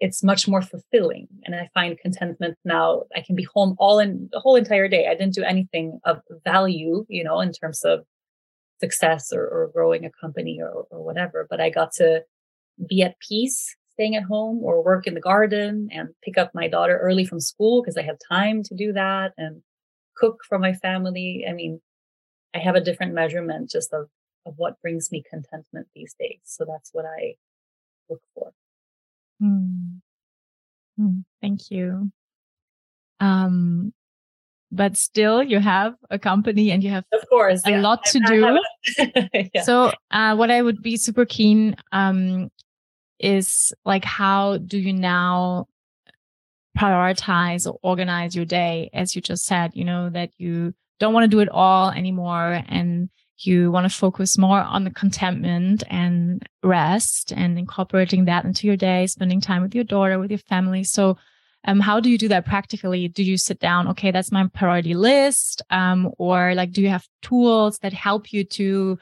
[0.00, 1.28] it's much more fulfilling.
[1.44, 5.06] And I find contentment now, I can be home all in the whole entire day.
[5.06, 8.00] I didn't do anything of value, you know, in terms of
[8.80, 12.24] success or, or growing a company or, or whatever, but I got to
[12.88, 16.68] be at peace staying at home or work in the garden and pick up my
[16.68, 19.62] daughter early from school because I have time to do that and
[20.16, 21.44] cook for my family.
[21.48, 21.80] I mean,
[22.54, 24.08] I have a different measurement just of,
[24.46, 26.40] of what brings me contentment these days.
[26.44, 27.34] So that's what I
[28.08, 28.52] look for.
[29.42, 30.00] Mm.
[31.00, 32.10] Mm, thank you.
[33.20, 33.92] Um,
[34.72, 37.80] but still you have a company and you have of course a yeah.
[37.80, 38.58] lot to do
[39.54, 39.62] yeah.
[39.62, 42.50] so uh, what i would be super keen um,
[43.22, 45.66] is like how do you now
[46.78, 51.24] prioritize or organize your day as you just said you know that you don't want
[51.24, 56.46] to do it all anymore and you want to focus more on the contentment and
[56.62, 60.82] rest and incorporating that into your day spending time with your daughter with your family
[60.82, 61.16] so
[61.64, 63.06] um, how do you do that practically?
[63.08, 65.62] Do you sit down, okay, that's my priority list?
[65.70, 68.98] Um, or like, do you have tools that help you to,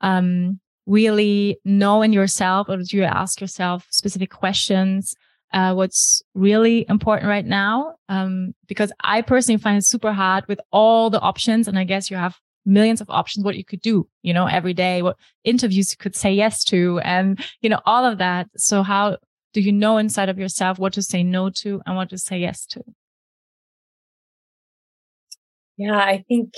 [0.00, 5.14] um, really know in yourself or do you ask yourself specific questions?
[5.52, 7.94] Uh, what's really important right now?
[8.08, 11.68] Um, because I personally find it super hard with all the options.
[11.68, 14.74] And I guess you have millions of options, what you could do, you know, every
[14.74, 18.48] day, what interviews you could say yes to and, you know, all of that.
[18.56, 19.18] So how,
[19.52, 22.38] do you know inside of yourself what to say no to and what to say
[22.38, 22.82] yes to?
[25.76, 26.54] Yeah, I think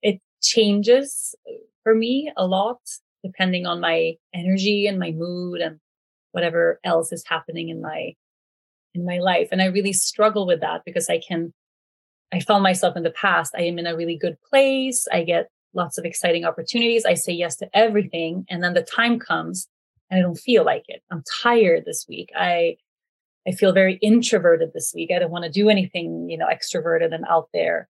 [0.00, 1.34] it changes
[1.82, 2.78] for me a lot
[3.26, 5.78] depending on my energy and my mood and
[6.32, 8.12] whatever else is happening in my
[8.94, 11.52] in my life and i really struggle with that because i can
[12.32, 15.48] i found myself in the past i am in a really good place i get
[15.74, 19.68] lots of exciting opportunities i say yes to everything and then the time comes
[20.10, 21.02] and I don't feel like it.
[21.10, 22.30] I'm tired this week.
[22.36, 22.76] I
[23.48, 25.10] I feel very introverted this week.
[25.14, 27.88] I don't want to do anything, you know, extroverted and out there.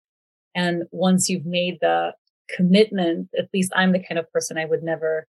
[0.57, 2.13] And once you've made the
[2.49, 5.27] commitment, at least I'm the kind of person I would never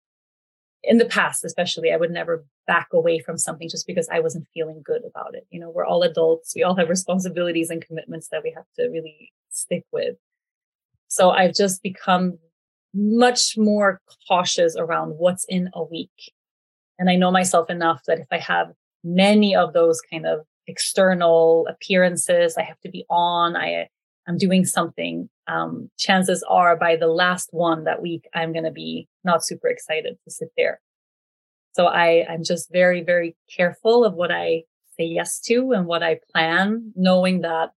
[0.85, 4.47] in the past especially i would never back away from something just because i wasn't
[4.55, 8.29] feeling good about it you know we're all adults we all have responsibilities and commitments
[8.29, 10.15] that we have to really stick with
[11.09, 12.39] so i've just become
[12.95, 16.33] much more cautious around what's in a week.
[16.99, 18.69] And I know myself enough that if I have
[19.05, 23.89] many of those kind of external appearances, I have to be on, I
[24.27, 25.31] I'm doing something.
[25.49, 29.69] Um, chances are by the last one that week, I'm going to be not super
[29.69, 30.81] excited to sit there.
[31.73, 34.65] So I, I'm just very, very careful of what I
[34.99, 37.71] say yes to and what I plan, knowing that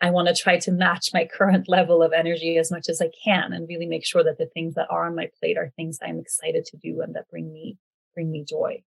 [0.00, 3.10] I want to try to match my current level of energy as much as I
[3.24, 5.98] can and really make sure that the things that are on my plate are things
[6.02, 7.76] I'm excited to do and that bring me
[8.14, 8.82] bring me joy.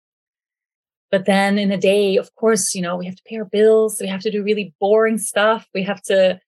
[1.10, 3.98] But then in a day, of course, you know, we have to pay our bills,
[4.00, 6.40] we have to do really boring stuff, we have to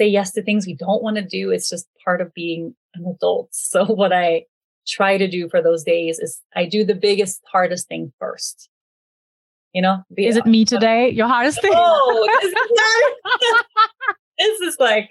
[0.00, 1.50] say yes to things we don't want to do.
[1.50, 3.50] It's just part of being an adult.
[3.72, 4.46] So what I
[4.88, 8.68] try to do for those days is I do the biggest, hardest thing first.
[9.72, 11.10] You know, is it me today?
[11.10, 11.72] Your hardest thing?
[11.72, 12.54] Oh, this is,
[14.38, 15.10] this is like,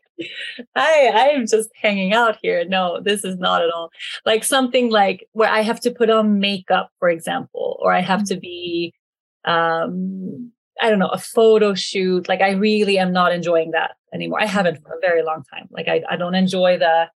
[0.75, 2.65] I I am just hanging out here.
[2.67, 3.89] No, this is not at all
[4.25, 8.25] like something like where I have to put on makeup, for example, or I have
[8.25, 8.41] to mm-hmm.
[8.41, 8.93] be,
[9.45, 12.27] um, I don't know, a photo shoot.
[12.27, 14.41] Like I really am not enjoying that anymore.
[14.41, 15.67] I haven't for a very long time.
[15.71, 17.09] Like I I don't enjoy the,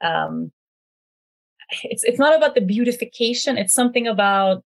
[0.00, 0.52] um,
[1.84, 3.58] it's it's not about the beautification.
[3.58, 4.64] It's something about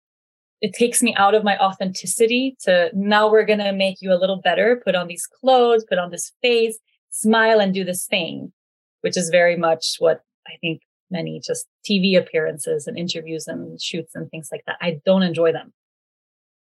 [0.61, 4.41] it takes me out of my authenticity to now we're to make you a little
[4.41, 6.77] better put on these clothes put on this face
[7.09, 8.51] smile and do this thing
[9.01, 14.15] which is very much what i think many just tv appearances and interviews and shoots
[14.15, 15.73] and things like that i don't enjoy them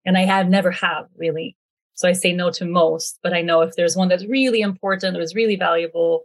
[0.04, 1.56] and i have never have really
[1.94, 5.16] so i say no to most but i know if there's one that's really important
[5.16, 6.24] or is really valuable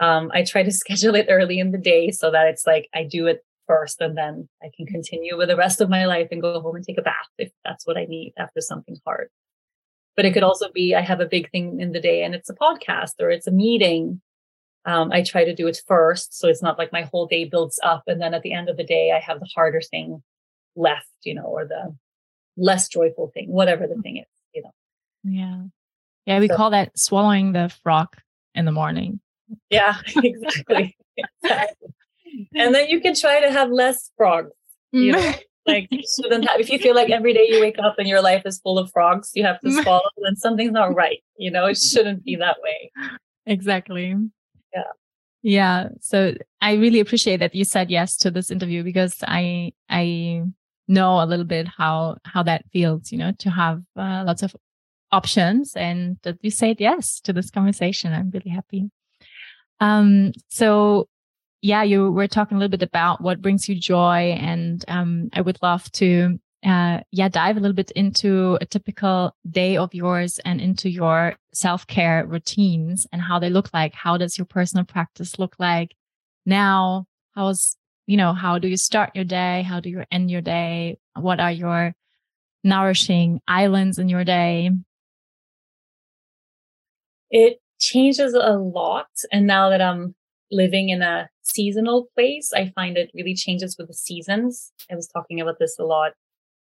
[0.00, 3.02] um, i try to schedule it early in the day so that it's like i
[3.02, 6.40] do it first and then I can continue with the rest of my life and
[6.40, 9.28] go home and take a bath if that's what I need after something hard.
[10.16, 12.48] But it could also be I have a big thing in the day and it's
[12.48, 14.20] a podcast or it's a meeting.
[14.86, 16.38] Um, I try to do it first.
[16.38, 18.04] So it's not like my whole day builds up.
[18.06, 20.22] And then at the end of the day, I have the harder thing
[20.76, 21.94] left, you know, or the
[22.56, 24.35] less joyful thing, whatever the thing is.
[25.26, 25.62] Yeah.
[26.24, 26.40] Yeah.
[26.40, 28.08] We so, call that swallowing the frog
[28.54, 29.20] in the morning.
[29.70, 30.96] Yeah, exactly.
[31.42, 31.94] exactly
[32.54, 34.52] and then you can try to have less frogs.
[34.92, 35.32] You know,
[35.66, 36.60] like you shouldn't have.
[36.60, 38.90] If you feel like every day you wake up and your life is full of
[38.92, 41.22] frogs, you have to swallow, then something's not right.
[41.38, 42.90] You know, it shouldn't be that way.
[43.46, 44.14] Exactly.
[44.74, 44.82] Yeah.
[45.42, 45.88] Yeah.
[46.00, 50.44] So I really appreciate that you said yes to this interview because I I
[50.88, 53.12] know a little bit how how that feels.
[53.12, 54.56] You know, to have uh, lots of
[55.12, 58.12] options and that you said yes to this conversation.
[58.12, 58.90] I'm really happy.
[59.80, 61.08] Um, so
[61.62, 65.40] yeah, you were talking a little bit about what brings you joy, and um, I
[65.40, 70.38] would love to uh, yeah dive a little bit into a typical day of yours
[70.44, 73.94] and into your self care routines and how they look like.
[73.94, 75.94] How does your personal practice look like
[76.44, 77.06] now?
[77.34, 79.62] How's you know how do you start your day?
[79.62, 80.98] How do you end your day?
[81.14, 81.94] What are your
[82.62, 84.70] nourishing islands in your day?
[87.30, 90.14] It changes a lot, and now that I'm
[90.50, 94.72] living in a seasonal place, I find it really changes with the seasons.
[94.90, 96.12] I was talking about this a lot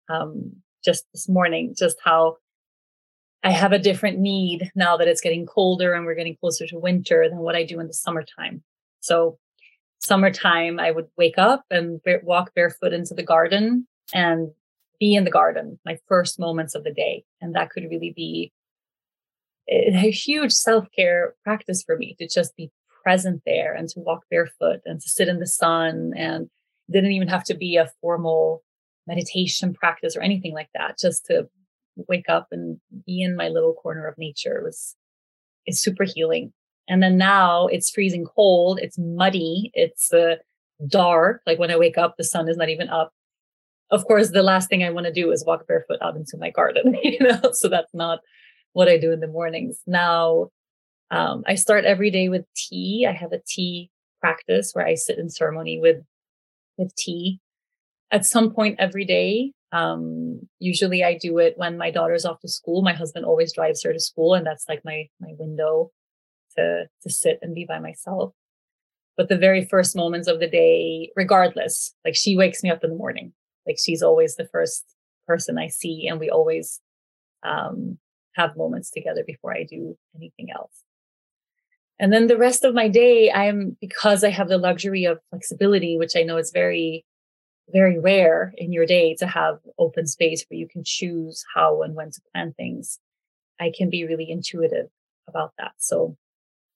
[0.09, 0.53] um,
[0.85, 2.37] just this morning, just how
[3.43, 6.79] I have a different need now that it's getting colder and we're getting closer to
[6.79, 8.63] winter than what I do in the summertime.
[9.01, 9.39] So,
[10.01, 14.51] summertime, I would wake up and walk barefoot into the garden and
[14.99, 17.25] be in the garden, my first moments of the day.
[17.41, 18.53] And that could really be
[19.69, 22.71] a huge self care practice for me to just be
[23.03, 26.49] present there and to walk barefoot and to sit in the sun and
[26.91, 28.63] didn't even have to be a formal
[29.07, 31.49] meditation practice or anything like that just to
[32.09, 34.97] wake up and be in my little corner of nature was
[35.67, 36.53] is super healing.
[36.89, 40.37] And then now it's freezing cold it's muddy it's uh,
[40.87, 43.13] dark like when i wake up the sun is not even up.
[43.91, 46.51] Of course the last thing i want to do is walk barefoot out into my
[46.51, 48.21] garden you know so that's not
[48.77, 50.51] what i do in the mornings now
[51.11, 53.07] um, I start every day with tea.
[53.09, 55.99] I have a tea practice where I sit in ceremony with
[56.77, 57.41] with tea
[58.11, 59.53] at some point every day.
[59.73, 62.83] Um, usually I do it when my daughter's off to school.
[62.83, 65.91] My husband always drives her to school, and that's like my my window
[66.57, 68.33] to to sit and be by myself.
[69.17, 72.91] But the very first moments of the day, regardless, like she wakes me up in
[72.91, 73.33] the morning.
[73.67, 74.85] Like she's always the first
[75.27, 76.81] person I see, and we always
[77.45, 77.99] um,
[78.37, 80.83] have moments together before I do anything else.
[81.99, 85.97] And then the rest of my day, I'm because I have the luxury of flexibility,
[85.97, 87.07] which I know is very,
[87.71, 91.95] very rare in your day to have open space where you can choose how and
[91.95, 92.99] when to plan things.
[93.59, 94.89] I can be really intuitive
[95.27, 95.73] about that.
[95.79, 96.17] So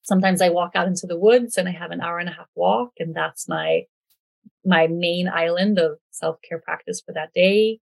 [0.02, 2.48] Sometimes I walk out into the woods and I have an hour and a half
[2.54, 3.84] walk and that's my
[4.64, 7.78] my main island of self-care practice for that day.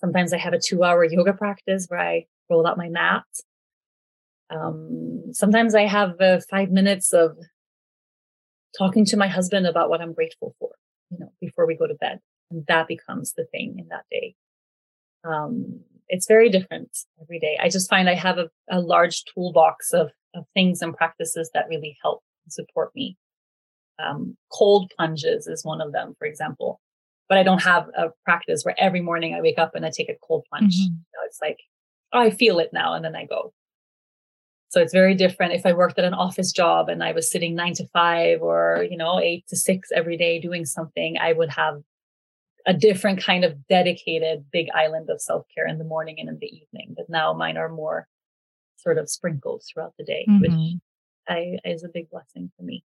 [0.00, 3.24] Sometimes I have a 2-hour yoga practice where I roll out my mat.
[4.50, 7.36] Um, sometimes I have uh, 5 minutes of
[8.76, 10.70] talking to my husband about what I'm grateful for,
[11.10, 12.20] you know, before we go to bed.
[12.50, 14.34] And that becomes the thing in that day.
[15.24, 17.58] Um, it's very different every day.
[17.60, 21.66] I just find I have a, a large toolbox of, of things and practices that
[21.68, 23.16] really help and support me.
[24.02, 26.80] Um, cold plunges is one of them, for example.
[27.28, 30.08] But I don't have a practice where every morning I wake up and I take
[30.08, 30.74] a cold plunge.
[30.76, 30.94] Mm-hmm.
[30.94, 31.58] You know, it's like,
[32.12, 33.52] I feel it now, and then I go.
[34.70, 37.54] So it's very different if I worked at an office job and I was sitting
[37.54, 41.48] nine to five or, you know, eight to six every day doing something, I would
[41.50, 41.82] have
[42.66, 46.38] a different kind of dedicated big island of self care in the morning and in
[46.38, 46.94] the evening.
[46.94, 48.06] But now mine are more
[48.76, 50.40] sort of sprinkled throughout the day, mm-hmm.
[50.40, 50.80] which
[51.26, 52.84] I, is a big blessing for me.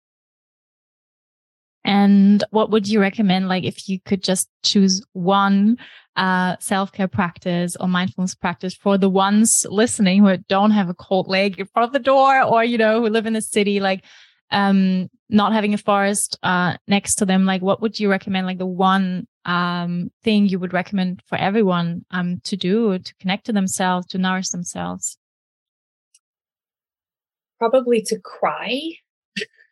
[1.90, 3.48] And what would you recommend?
[3.48, 5.80] Like, if you could just choose one
[6.16, 10.94] uh, self care practice or mindfulness practice for the ones listening who don't have a
[10.94, 13.80] cold leg in front of the door or, you know, who live in the city,
[13.80, 14.04] like,
[14.52, 18.46] um, not having a forest uh, next to them, like, what would you recommend?
[18.46, 23.48] Like, the one um, thing you would recommend for everyone um, to do to connect
[23.48, 25.18] to themselves, to nourish themselves?
[27.58, 28.92] Probably to cry.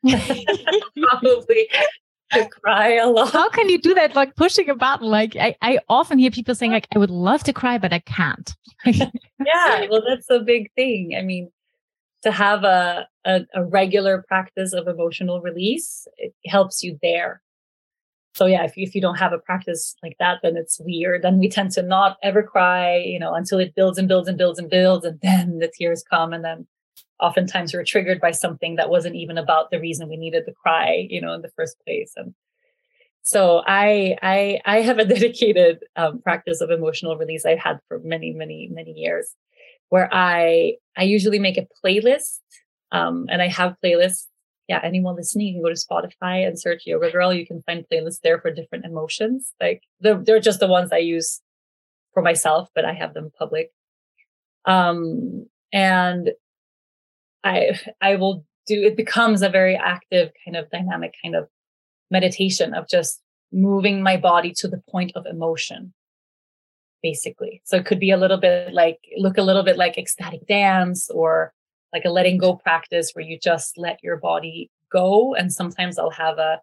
[0.07, 1.69] Probably
[2.33, 3.31] to cry a lot.
[3.31, 4.15] How can you do that?
[4.15, 5.07] Like pushing a button.
[5.07, 7.99] Like I, I often hear people saying, like, I would love to cry, but I
[7.99, 8.53] can't.
[8.85, 11.15] yeah, well, that's a big thing.
[11.17, 11.51] I mean,
[12.23, 17.41] to have a, a, a regular practice of emotional release, it helps you there
[18.37, 21.23] so yeah, if you, if you don't have a practice like that, then it's weird.
[21.23, 24.37] Then we tend to not ever cry, you know, until it builds and builds and
[24.37, 26.67] builds and builds, and then the tears come, and then
[27.19, 31.07] oftentimes we're triggered by something that wasn't even about the reason we needed the cry,
[31.09, 32.13] you know, in the first place.
[32.15, 32.33] And
[33.21, 37.99] so I I I have a dedicated um, practice of emotional release I've had for
[37.99, 39.35] many many many years,
[39.89, 42.39] where I I usually make a playlist,
[42.91, 44.27] um, and I have playlists
[44.67, 47.33] yeah, anyone listening, you can go to Spotify and search Yoga Girl.
[47.33, 49.53] You can find playlists there for different emotions.
[49.61, 51.41] Like they're, they're just the ones I use
[52.13, 53.71] for myself, but I have them public.
[54.65, 56.31] Um, and
[57.47, 61.47] I, I will do, it becomes a very active kind of dynamic kind of
[62.11, 63.21] meditation of just
[63.51, 65.93] moving my body to the point of emotion
[67.03, 67.61] basically.
[67.63, 71.09] So it could be a little bit like, look a little bit like ecstatic dance
[71.09, 71.53] or
[71.93, 75.35] like a letting go practice where you just let your body go.
[75.35, 76.59] And sometimes I'll have a,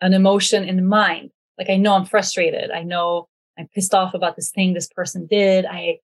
[0.00, 1.30] an emotion in mind.
[1.58, 2.70] Like I know I'm frustrated.
[2.70, 3.28] I know
[3.58, 5.64] I'm pissed off about this thing this person did.
[5.64, 5.98] I,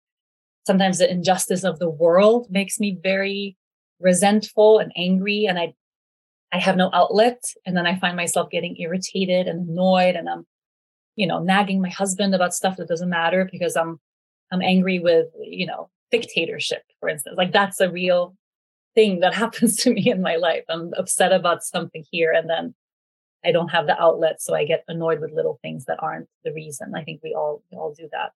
[0.67, 3.57] sometimes the injustice of the world makes me very
[3.99, 5.73] resentful and angry and I,
[6.51, 7.43] I have no outlet.
[7.65, 10.45] And then I find myself getting irritated and annoyed and I'm,
[11.15, 13.99] you know, nagging my husband about stuff that doesn't matter because I'm,
[14.51, 17.35] I'm angry with, you know, dictatorship, for instance.
[17.37, 18.35] Like that's a real
[18.95, 20.63] thing that happens to me in my life.
[20.69, 22.75] I'm upset about something here and then
[23.45, 24.41] I don't have the outlet.
[24.41, 26.93] So I get annoyed with little things that aren't the reason.
[26.95, 28.31] I think we all, we all do that.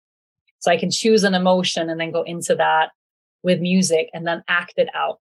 [0.60, 2.91] So I can choose an emotion and then go into that
[3.43, 5.22] with music and then act it out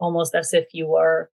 [0.00, 1.30] almost as if you were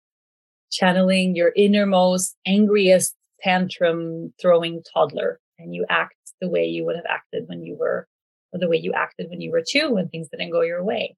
[0.71, 7.05] channeling your innermost, angriest tantrum throwing toddler and you act the way you would have
[7.09, 8.09] acted when you were
[8.53, 11.17] or the way you acted when you were two when things didn't go your way.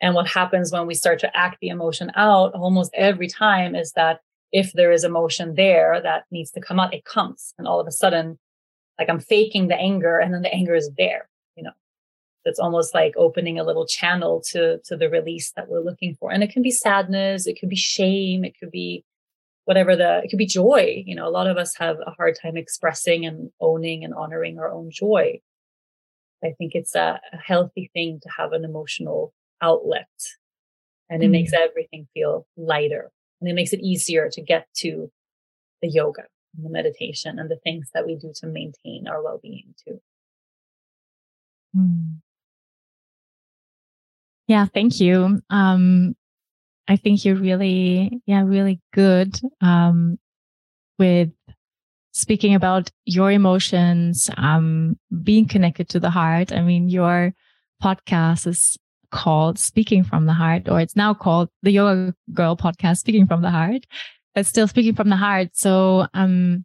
[0.00, 3.92] And what happens when we start to act the emotion out almost every time is
[3.92, 4.20] that
[4.52, 7.54] if there is emotion there that needs to come out, it comes.
[7.58, 8.38] And all of a sudden,
[8.98, 11.28] like I'm faking the anger and then the anger is there,
[12.44, 16.30] It's almost like opening a little channel to to the release that we're looking for.
[16.30, 19.04] And it can be sadness, it could be shame, it could be
[19.64, 21.02] whatever the it could be joy.
[21.06, 24.58] You know, a lot of us have a hard time expressing and owning and honoring
[24.58, 25.40] our own joy.
[26.44, 29.32] I think it's a, a healthy thing to have an emotional
[29.62, 30.08] outlet
[31.10, 35.10] and it mm makes everything feel lighter and it makes it easier to get to
[35.82, 36.24] the yoga
[36.56, 40.00] and the meditation and the things that we do to maintain our well-being too.
[41.76, 42.20] Mm.
[44.46, 45.40] Yeah, thank you.
[45.50, 46.14] Um,
[46.86, 50.18] I think you're really, yeah, really good um,
[50.98, 51.30] with
[52.12, 56.52] speaking about your emotions, um, being connected to the heart.
[56.52, 57.32] I mean, your
[57.82, 58.76] podcast is
[59.10, 63.42] called Speaking from the Heart, or it's now called the Yoga Girl podcast, Speaking from
[63.42, 63.86] the Heart,
[64.34, 65.50] but still speaking from the heart.
[65.54, 66.64] So, um,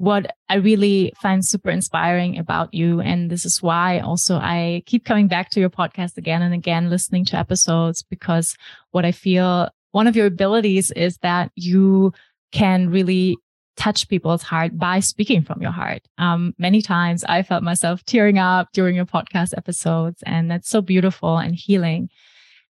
[0.00, 3.02] what I really find super inspiring about you.
[3.02, 6.88] And this is why also I keep coming back to your podcast again and again,
[6.88, 8.56] listening to episodes because
[8.92, 12.14] what I feel one of your abilities is that you
[12.50, 13.36] can really
[13.76, 16.00] touch people's heart by speaking from your heart.
[16.16, 20.80] Um, many times I felt myself tearing up during your podcast episodes, and that's so
[20.80, 22.08] beautiful and healing.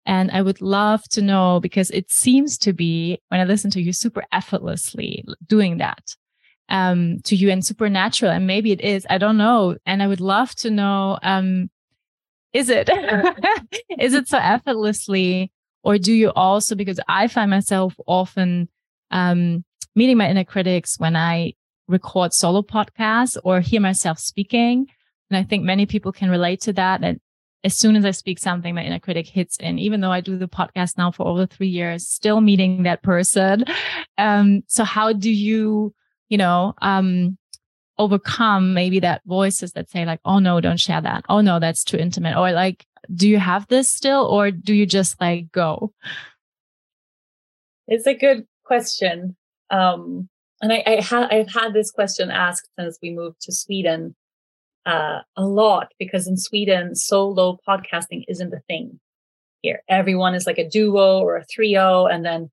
[0.03, 3.81] And I would love to know because it seems to be when I listen to
[3.81, 6.15] you super effortlessly doing that
[6.69, 8.31] um, to you and supernatural.
[8.31, 9.75] And maybe it is, I don't know.
[9.85, 11.69] And I would love to know, um,
[12.53, 12.89] is it,
[13.99, 15.51] is it so effortlessly
[15.83, 18.69] or do you also, because I find myself often,
[19.11, 19.63] um,
[19.95, 21.53] meeting my inner critics when I
[21.87, 24.87] record solo podcasts or hear myself speaking.
[25.29, 27.03] And I think many people can relate to that.
[27.03, 27.19] And
[27.63, 30.37] as soon as I speak something, my inner critic hits in, even though I do
[30.37, 33.65] the podcast now for over three years, still meeting that person.
[34.17, 35.93] Um, so how do you,
[36.29, 37.37] you know, um,
[37.97, 41.25] overcome maybe that voices that say like, oh no, don't share that.
[41.29, 42.37] Oh no, that's too intimate.
[42.37, 45.93] Or like, do you have this still or do you just like go?
[47.87, 49.35] It's a good question.
[49.69, 50.29] Um,
[50.61, 54.15] and I, I I've had this question asked since we moved to Sweden
[54.85, 58.99] uh, a lot because in Sweden, solo podcasting isn't a thing
[59.61, 59.81] here.
[59.89, 62.49] Everyone is like a duo or a trio, and then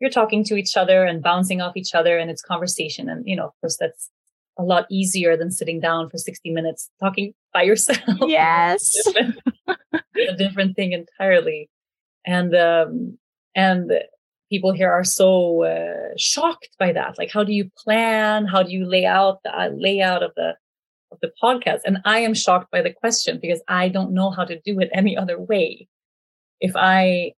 [0.00, 3.08] you're talking to each other and bouncing off each other, and it's conversation.
[3.08, 4.10] And you know, of course, that's
[4.58, 7.98] a lot easier than sitting down for 60 minutes talking by yourself.
[8.26, 8.94] Yes,
[9.68, 11.70] a different thing entirely.
[12.26, 13.18] And um,
[13.54, 13.92] and
[14.50, 17.18] people here are so uh, shocked by that.
[17.18, 18.46] Like, how do you plan?
[18.46, 20.54] How do you lay out the uh, layout of the
[21.12, 21.80] of the podcast?
[21.84, 24.90] And I am shocked by the question because I don't know how to do it
[24.92, 25.88] any other way.
[26.60, 27.32] If I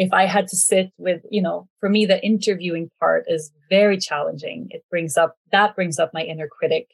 [0.00, 3.98] if I had to sit with, you know, for me, the interviewing part is very
[3.98, 4.68] challenging.
[4.70, 6.86] It brings up that brings up my inner critic.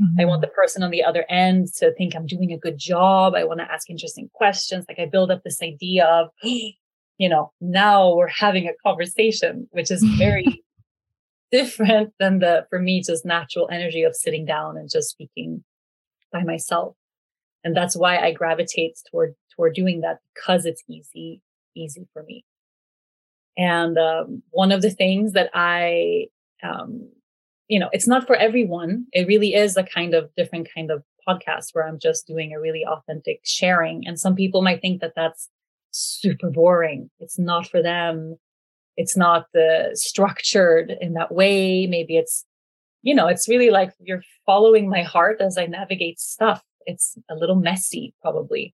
[0.00, 0.20] Mm-hmm.
[0.20, 0.50] I want mm-hmm.
[0.50, 3.34] the person on the other end to think I'm doing a good job.
[3.34, 4.84] I want to ask interesting questions.
[4.88, 9.90] Like I build up this idea of, you know, now we're having a conversation, which
[9.90, 10.62] is very
[11.50, 15.64] different than the, for me, just natural energy of sitting down and just speaking
[16.32, 16.94] by myself.
[17.64, 21.42] And that's why I gravitate toward, toward doing that because it's easy,
[21.76, 22.44] easy for me.
[23.56, 26.26] And um, one of the things that I,
[26.62, 27.08] um,
[27.68, 29.06] you know, it's not for everyone.
[29.12, 32.60] It really is a kind of different kind of podcast where I'm just doing a
[32.60, 34.06] really authentic sharing.
[34.06, 35.48] And some people might think that that's
[35.92, 37.10] super boring.
[37.20, 38.36] It's not for them.
[38.96, 41.86] It's not the structured in that way.
[41.86, 42.44] Maybe it's,
[43.02, 46.62] you know, it's really like you're following my heart as I navigate stuff.
[46.86, 48.74] It's a little messy, probably.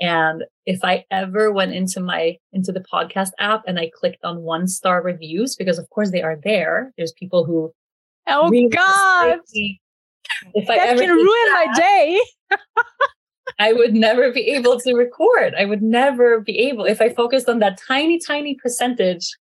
[0.00, 4.42] And if I ever went into my, into the podcast app and I clicked on
[4.42, 7.72] one star reviews, because of course they are there, there's people who.
[8.26, 9.40] Oh really God.
[10.54, 12.20] If I that ever can ruin that, my day.
[13.58, 15.54] I would never be able to record.
[15.58, 19.36] I would never be able if I focused on that tiny, tiny percentage.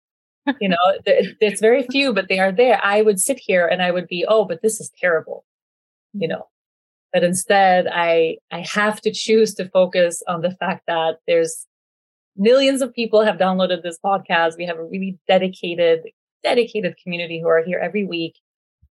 [0.61, 2.80] You know, it's very few, but they are there.
[2.82, 5.44] I would sit here and I would be, oh, but this is terrible.
[6.14, 6.46] You know,
[7.12, 11.66] but instead, I I have to choose to focus on the fact that there's
[12.36, 14.57] millions of people have downloaded this podcast.
[14.57, 16.02] We have a really dedicated,
[16.42, 18.36] dedicated community who are here every week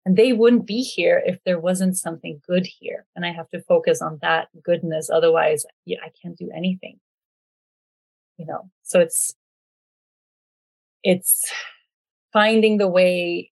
[0.04, 3.06] and they wouldn't be here if there wasn't something good here.
[3.14, 5.08] And I have to focus on that goodness.
[5.10, 6.98] Otherwise, I can't do anything.
[8.36, 9.34] You know, so it's,
[11.04, 11.52] it's
[12.32, 13.51] finding the way,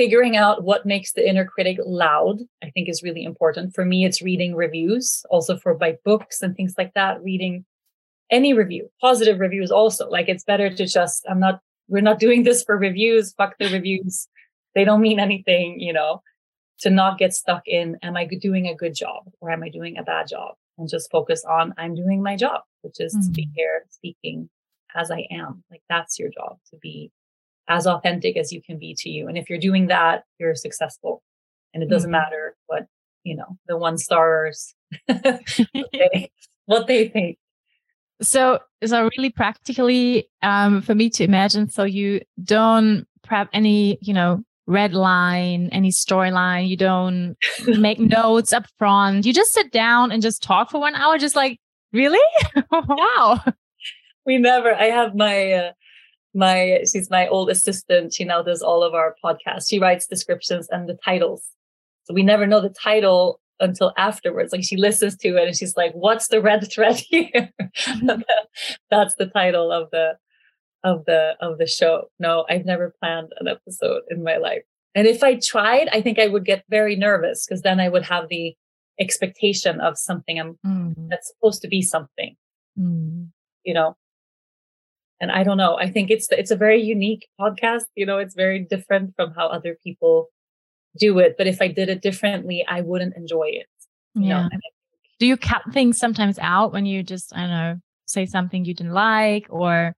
[0.00, 3.74] figuring out what makes the inner critic loud, I think is really important.
[3.74, 7.66] For me, it's reading reviews, also for my books and things like that, reading
[8.30, 10.08] any review, positive reviews also.
[10.08, 13.70] Like it's better to just, I'm not, we're not doing this for reviews, fuck the
[13.70, 14.26] reviews
[14.74, 16.22] they don't mean anything, you know,
[16.78, 19.98] to not get stuck in, am I doing a good job or am I doing
[19.98, 20.54] a bad job?
[20.78, 23.24] And just focus on, I'm doing my job, which is mm.
[23.26, 23.52] to be mm.
[23.54, 24.48] here speaking
[24.94, 25.62] as I am.
[25.70, 27.10] Like that's your job to be
[27.70, 29.28] as authentic as you can be to you.
[29.28, 31.22] And if you're doing that, you're successful.
[31.72, 32.18] And it doesn't mm.
[32.18, 32.86] matter what,
[33.22, 34.74] you know, the one stars,
[35.06, 36.30] what, they,
[36.66, 37.38] what they think.
[38.20, 44.12] So, so really practically, um, for me to imagine, so you don't prep any, you
[44.12, 46.68] know, red line, any storyline.
[46.68, 49.26] You don't make notes up front.
[49.26, 51.18] You just sit down and just talk for one hour.
[51.18, 51.58] Just like,
[51.92, 52.18] really?
[52.70, 53.42] wow.
[54.26, 55.72] We never, I have my, uh,
[56.34, 58.14] my, she's my old assistant.
[58.14, 59.68] She now does all of our podcasts.
[59.68, 61.44] She writes descriptions and the titles.
[62.04, 64.52] So we never know the title until afterwards.
[64.52, 67.50] Like she listens to it and she's like, what's the red thread here?
[68.90, 70.16] That's the title of the,
[70.82, 72.04] of the of the show.
[72.18, 74.62] No, I've never planned an episode in my life.
[74.94, 78.04] And if I tried, I think I would get very nervous because then I would
[78.04, 78.54] have the
[78.98, 80.94] expectation of something I'm mm.
[81.08, 82.36] that's supposed to be something.
[82.78, 83.28] Mm.
[83.64, 83.96] You know?
[85.20, 85.76] And I don't know.
[85.78, 87.84] I think it's it's a very unique podcast.
[87.94, 90.28] You know, it's very different from how other people
[90.98, 91.36] do it.
[91.36, 93.66] But if I did it differently, I wouldn't enjoy it.
[94.14, 94.44] Yeah.
[94.44, 94.48] Know?
[95.18, 98.74] Do you cut things sometimes out when you just I don't know say something you
[98.74, 99.94] didn't like or?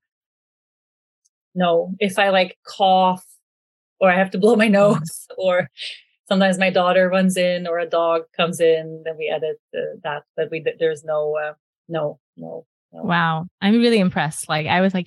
[1.55, 3.25] No, if I like cough
[4.01, 4.99] or I have to blow my mm-hmm.
[4.99, 5.69] nose or
[6.29, 9.61] sometimes my daughter runs in or a dog comes in, then we edit
[10.03, 10.25] that.
[10.37, 11.55] But we there's no uh,
[11.89, 13.47] no no Wow.
[13.61, 14.49] I'm really impressed.
[14.49, 15.07] Like I was like,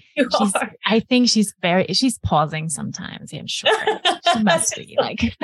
[0.85, 3.31] I think she's very, she's pausing sometimes.
[3.33, 3.69] I'm sure
[4.33, 5.19] she must be like,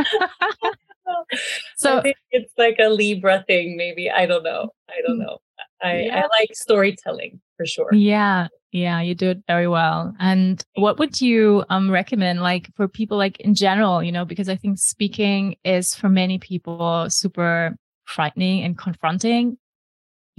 [1.77, 3.77] so it's like a Libra thing.
[3.77, 4.09] Maybe.
[4.09, 4.69] I don't know.
[4.89, 5.25] I don't mm.
[5.25, 5.37] know.
[5.83, 6.19] I, yeah.
[6.19, 7.89] I like storytelling for sure.
[7.93, 8.47] Yeah.
[8.71, 9.01] Yeah.
[9.01, 10.13] You do it very well.
[10.19, 14.49] And what would you um, recommend like for people like in general, you know, because
[14.49, 17.75] I think speaking is for many people super
[18.05, 19.57] frightening and confronting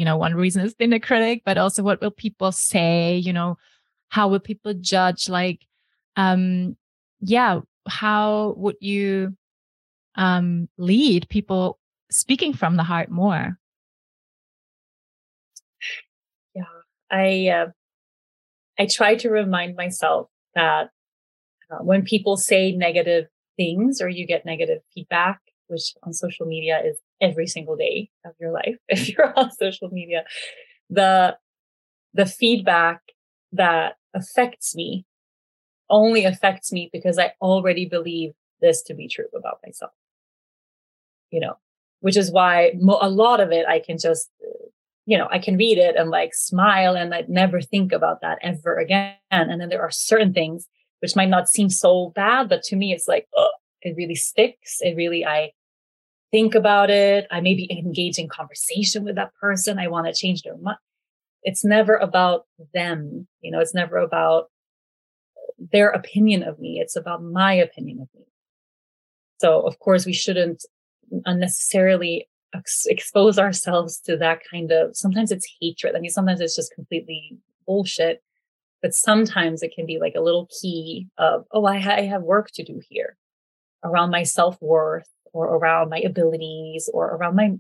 [0.03, 3.19] you know, one reason is being a critic, but also what will people say?
[3.19, 3.57] You know,
[4.09, 5.29] how will people judge?
[5.29, 5.65] Like,
[6.17, 6.77] um,
[7.21, 9.37] yeah, how would you
[10.17, 11.79] um lead people
[12.11, 13.57] speaking from the heart more?
[16.57, 16.65] Yeah,
[17.09, 17.67] I uh,
[18.77, 20.27] I try to remind myself
[20.57, 20.91] that
[21.71, 23.27] uh, when people say negative
[23.57, 28.33] things or you get negative feedback, which on social media is every single day of
[28.41, 30.25] your life if you're on social media
[30.91, 31.37] the
[32.13, 33.01] the feedback
[33.53, 35.07] that affects me
[35.89, 39.93] only affects me because i already believe this to be true about myself.
[41.31, 41.57] You know
[42.01, 44.29] which is why mo- a lot of it i can just
[45.07, 48.39] you know i can read it and like smile and i'd never think about that
[48.43, 49.15] ever again.
[49.31, 50.69] And then there are certain things
[51.01, 53.27] which might not seem so bad but to me it's like
[53.85, 54.79] it really sticks.
[54.81, 55.53] It really i
[56.33, 57.27] think about it.
[57.31, 59.79] I maybe engage in conversation with that person.
[59.79, 60.79] I want to change their mind.
[61.45, 63.29] It's never about them.
[63.41, 64.47] You know, it's never about
[65.59, 66.81] their opinion of me.
[66.81, 68.27] It's about my opinion of me.
[69.41, 70.65] So of course we shouldn't
[71.27, 75.95] unnecessarily ex- expose ourselves to that kind of, sometimes it's hatred.
[75.95, 78.23] I mean, sometimes it's just completely bullshit,
[78.81, 82.23] but sometimes it can be like a little key of, oh, I, ha- I have
[82.23, 83.17] work to do here
[83.85, 87.53] around my self worth or around my abilities or around my,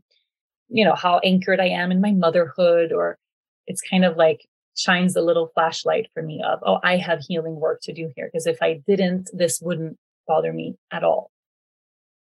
[0.68, 3.18] you know, how anchored I am in my motherhood, or
[3.66, 4.46] it's kind of like
[4.76, 8.28] shines a little flashlight for me of, oh, I have healing work to do here.
[8.32, 11.30] Because if I didn't, this wouldn't bother me at all.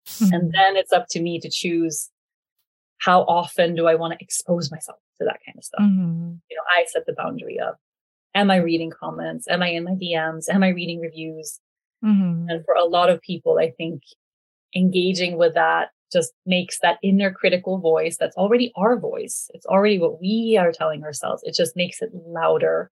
[0.07, 0.35] Mm-hmm.
[0.35, 2.11] And then it's up to me to choose
[2.99, 5.83] how often do I want to expose myself to that kind of stuff.
[5.83, 6.35] Mm-hmm.
[6.51, 7.75] You know, I set the boundary of,
[8.35, 9.47] am I reading comments?
[9.49, 10.49] Am I in my DMs?
[10.49, 11.61] Am I reading reviews?
[12.05, 12.49] Mm-hmm.
[12.49, 14.03] And for a lot of people, I think
[14.75, 19.49] engaging with that just makes that inner critical voice that's already our voice.
[19.55, 21.43] It's already what we are telling ourselves.
[21.45, 22.91] It just makes it louder.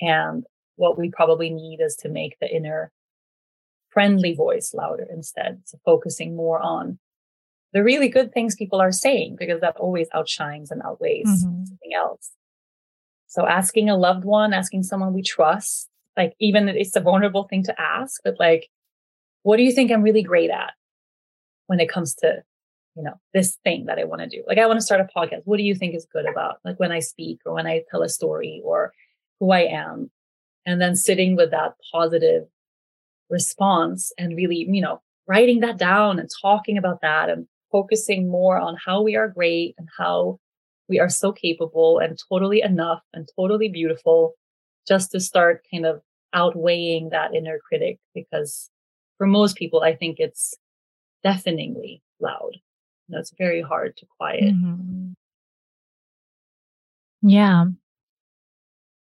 [0.00, 0.44] And
[0.76, 2.90] what we probably need is to make the inner
[3.90, 5.62] friendly voice louder instead.
[5.64, 6.98] So focusing more on
[7.72, 11.64] the really good things people are saying because that always outshines and outweighs mm-hmm.
[11.64, 12.32] something else.
[13.26, 17.62] So asking a loved one, asking someone we trust, like even it's a vulnerable thing
[17.64, 18.68] to ask, but like,
[19.46, 20.72] what do you think I'm really great at
[21.68, 22.42] when it comes to,
[22.96, 24.42] you know, this thing that I want to do?
[24.44, 25.42] Like, I want to start a podcast.
[25.44, 28.02] What do you think is good about like when I speak or when I tell
[28.02, 28.92] a story or
[29.38, 30.10] who I am?
[30.66, 32.48] And then sitting with that positive
[33.30, 38.58] response and really, you know, writing that down and talking about that and focusing more
[38.58, 40.40] on how we are great and how
[40.88, 44.34] we are so capable and totally enough and totally beautiful
[44.88, 46.00] just to start kind of
[46.32, 48.70] outweighing that inner critic because
[49.18, 50.54] for most people, I think it's
[51.22, 52.52] deafeningly loud.
[53.08, 54.54] You know, it's very hard to quiet.
[54.54, 55.12] Mm-hmm.
[57.22, 57.66] Yeah.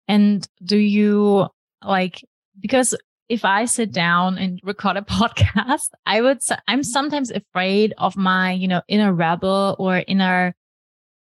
[0.08, 1.48] And do you
[1.84, 2.24] like,
[2.60, 2.96] because
[3.30, 8.52] if I sit down and record a podcast, I would, I'm sometimes afraid of my,
[8.52, 10.56] you know, inner rebel or inner,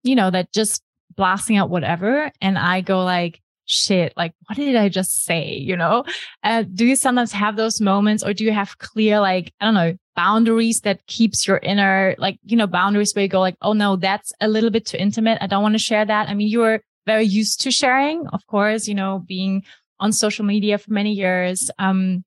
[0.03, 0.83] you know, that just
[1.15, 2.31] blasting out whatever.
[2.41, 5.53] And I go like, shit, like, what did I just say?
[5.55, 6.03] You know,
[6.43, 9.73] uh, do you sometimes have those moments or do you have clear, like, I don't
[9.73, 13.73] know, boundaries that keeps your inner, like, you know, boundaries where you go like, oh
[13.73, 15.37] no, that's a little bit too intimate.
[15.41, 16.29] I don't want to share that.
[16.29, 19.63] I mean, you're very used to sharing, of course, you know, being
[19.99, 21.69] on social media for many years.
[21.79, 22.23] Um,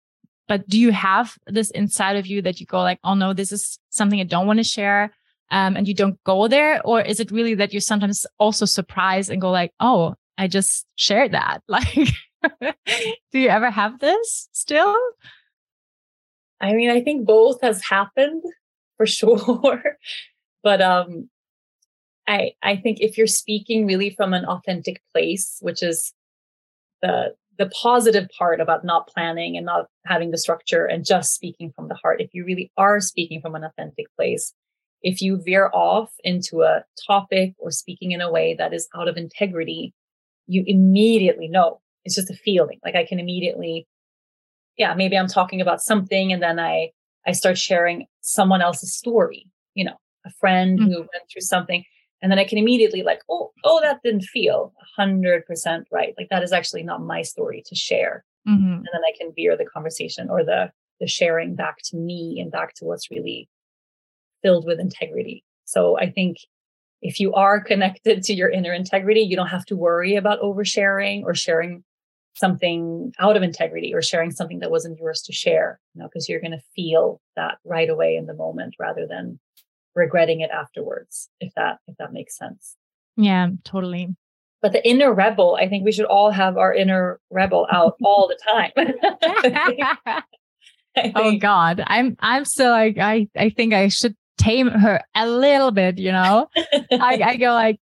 [0.47, 3.53] but do you have this inside of you that you go like, oh no, this
[3.53, 5.13] is something I don't want to share?
[5.51, 6.83] Um, and you don't go there?
[6.85, 10.87] Or is it really that you sometimes also surprised and go like, oh, I just
[10.97, 11.63] shared that.
[11.69, 12.73] Like,
[13.33, 14.97] do you ever have this still?
[16.61, 18.45] I mean, I think both has happened
[18.97, 19.99] for sure.
[20.63, 21.29] but um
[22.29, 26.13] I I think if you're speaking really from an authentic place, which is
[27.03, 31.73] the the positive part about not planning and not having the structure and just speaking
[31.75, 34.55] from the heart, if you really are speaking from an authentic place,
[35.03, 39.09] if you veer off into a topic or speaking in a way that is out
[39.09, 39.93] of integrity,
[40.49, 41.81] you immediately know.
[42.05, 42.81] It's just a feeling.
[42.85, 43.87] Like I can immediately,
[44.77, 46.91] yeah, maybe I'm talking about something and then I
[47.27, 50.91] I start sharing someone else's story, you know, a friend mm-hmm.
[50.91, 51.85] who went through something.
[52.23, 56.15] And then I can immediately like, oh, oh, that didn't feel hundred percent right.
[56.19, 58.25] Like that is actually not my story to share.
[58.49, 58.73] Mm-hmm.
[58.73, 62.51] And then I can veer the conversation or the the sharing back to me and
[62.51, 63.49] back to what's really
[64.43, 65.45] filled with integrity.
[65.65, 66.39] So I think
[67.03, 71.23] if you are connected to your inner integrity, you don't have to worry about oversharing
[71.25, 71.85] or sharing
[72.35, 76.29] something out of integrity or sharing something that wasn't yours to share, you know, because
[76.29, 79.39] you're going to feel that right away in the moment rather than
[79.95, 82.77] regretting it afterwards, if that, if that makes sense.
[83.17, 84.15] Yeah, totally.
[84.61, 88.29] But the inner rebel, I think we should all have our inner rebel out all
[88.29, 90.23] the time.
[91.15, 91.83] oh God.
[91.87, 96.13] I'm I'm still like I I think I should tame her a little bit, you
[96.13, 96.49] know?
[96.93, 97.79] I, I go like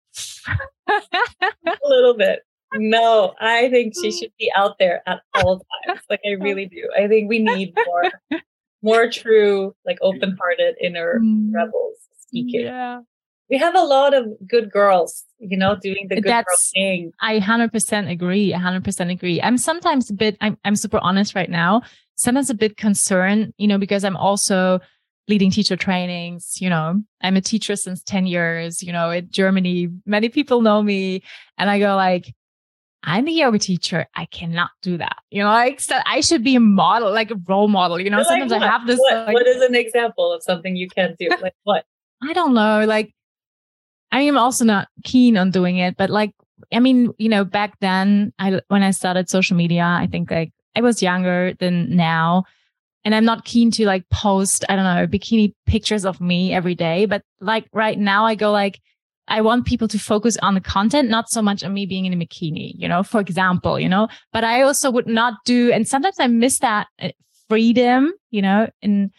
[0.88, 2.40] a little bit.
[2.74, 6.00] No, I think she should be out there at all times.
[6.10, 6.88] Like I really do.
[6.96, 8.40] I think we need more
[8.82, 11.52] more true, like open-hearted inner mm.
[11.52, 12.62] rebels speaking.
[12.62, 13.00] Yeah.
[13.48, 17.12] We have a lot of good girls, you know, doing the good That's, girl thing.
[17.20, 18.52] I 100% agree.
[18.52, 19.40] 100% agree.
[19.40, 21.82] I'm sometimes a bit, I'm, I'm super honest right now,
[22.16, 24.80] sometimes a bit concerned, you know, because I'm also
[25.28, 26.60] leading teacher trainings.
[26.60, 30.82] You know, I'm a teacher since 10 years, you know, in Germany, many people know
[30.82, 31.22] me.
[31.58, 32.34] And I go like,
[33.02, 34.06] I'm a yoga teacher.
[34.16, 35.16] I cannot do that.
[35.30, 38.00] You know, like so I should be a model, like a role model.
[38.00, 38.62] You know, like sometimes what?
[38.62, 38.98] I have this.
[38.98, 39.26] What?
[39.26, 41.28] Like, what is an example of something you can do?
[41.40, 41.84] Like what?
[42.22, 42.84] I don't know.
[42.84, 43.14] Like,
[44.10, 46.32] I am also not keen on doing it, but like,
[46.72, 50.52] I mean, you know, back then, I when I started social media, I think like
[50.74, 52.44] I was younger than now
[53.06, 56.74] and I'm not keen to like post, I don't know, bikini pictures of me every
[56.74, 57.06] day.
[57.06, 58.80] But like right now, I go like,
[59.28, 62.12] I want people to focus on the content, not so much on me being in
[62.12, 65.86] a bikini, you know, for example, you know, but I also would not do, and
[65.86, 67.10] sometimes I miss that uh,
[67.48, 69.12] freedom, you know, and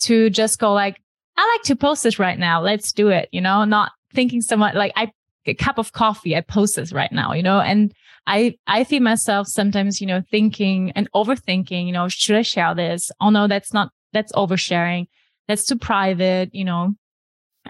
[0.00, 1.00] to just go like,
[1.38, 2.60] I like to post this right now.
[2.60, 5.12] Let's do it, you know, not thinking so much like I,
[5.46, 7.94] a cup of coffee, I post this right now, you know, and
[8.30, 12.74] I I feel myself sometimes, you know, thinking and overthinking, you know, should I share
[12.74, 13.10] this?
[13.20, 15.08] Oh no, that's not that's oversharing.
[15.48, 16.94] That's too private, you know.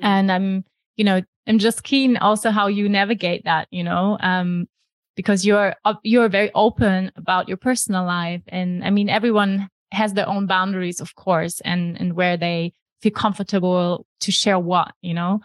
[0.03, 0.65] And I'm,
[0.97, 4.69] you know, I'm just keen also how you navigate that, you know, um,
[5.17, 10.29] because you're you're very open about your personal life, and I mean, everyone has their
[10.29, 15.41] own boundaries, of course, and and where they feel comfortable to share what, you know.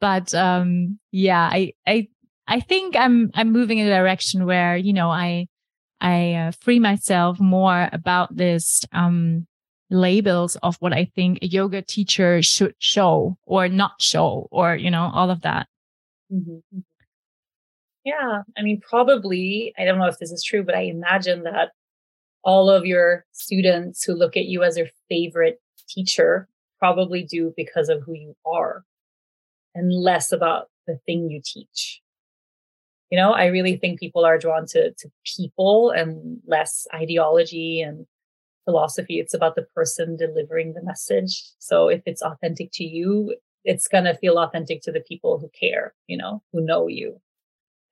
[0.00, 2.08] But um, yeah, I I
[2.52, 5.46] I think I'm I'm moving in a direction where you know I
[6.02, 9.46] I uh, free myself more about this um,
[9.88, 14.90] labels of what I think a yoga teacher should show or not show or you
[14.90, 15.66] know all of that.
[16.30, 16.56] Mm-hmm.
[16.56, 16.80] mm-hmm.
[18.04, 21.70] Yeah, I mean probably I don't know if this is true, but I imagine that
[22.44, 26.48] all of your students who look at you as their favorite teacher
[26.78, 28.84] probably do because of who you are
[29.74, 32.02] and less about the thing you teach
[33.12, 38.06] you know i really think people are drawn to to people and less ideology and
[38.64, 39.18] philosophy.
[39.18, 41.42] It's about the person delivering the message.
[41.58, 43.34] So if it's authentic to you
[43.64, 47.20] it's going to feel authentic to the people who care you know who know you.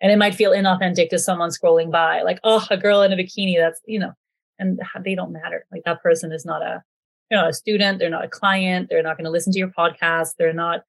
[0.01, 3.16] And it might feel inauthentic to someone scrolling by like oh a girl in a
[3.16, 4.12] bikini that's you know
[4.59, 5.66] and they don't matter.
[5.71, 6.83] Like that person is not a
[7.31, 9.68] you know a student they're not a client they're not going to listen to your
[9.68, 10.81] podcast they're not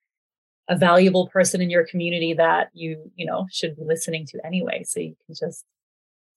[0.69, 4.83] a valuable person in your community that you you know should be listening to anyway.
[4.85, 5.65] So you can just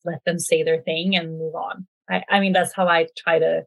[0.04, 1.86] let them say their thing and move on.
[2.08, 3.64] I, I mean that's how i try to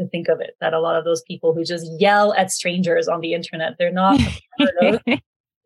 [0.00, 3.08] to think of it that a lot of those people who just yell at strangers
[3.08, 4.20] on the internet they're not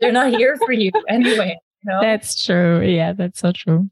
[0.00, 2.00] they're not here for you anyway you know?
[2.00, 2.80] that's true.
[2.82, 3.90] Yeah that's so true.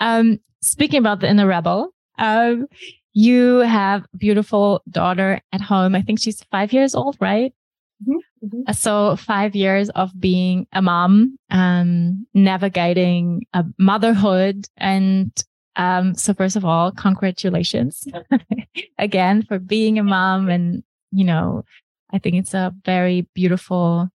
[0.00, 2.66] Um speaking about the inner rebel um
[3.12, 5.94] you have beautiful daughter at home.
[5.94, 7.54] I think she's five years old right?
[8.02, 8.18] Mm-hmm.
[8.44, 8.72] Mm-hmm.
[8.72, 14.66] So five years of being a mom, um, navigating a motherhood.
[14.76, 15.32] And
[15.76, 18.06] um, so first of all, congratulations
[18.98, 20.48] again for being a mom.
[20.48, 21.64] And, you know,
[22.12, 24.08] I think it's a very beautiful,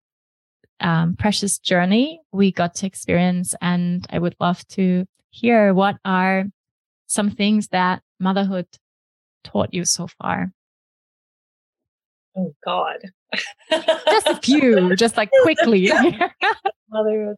[0.80, 3.54] um, precious journey we got to experience.
[3.60, 6.44] And I would love to hear what are
[7.06, 8.66] some things that motherhood
[9.44, 10.52] taught you so far.
[12.36, 12.98] Oh God.
[13.70, 15.90] Just a few, just like quickly.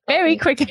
[0.06, 0.70] Very quick.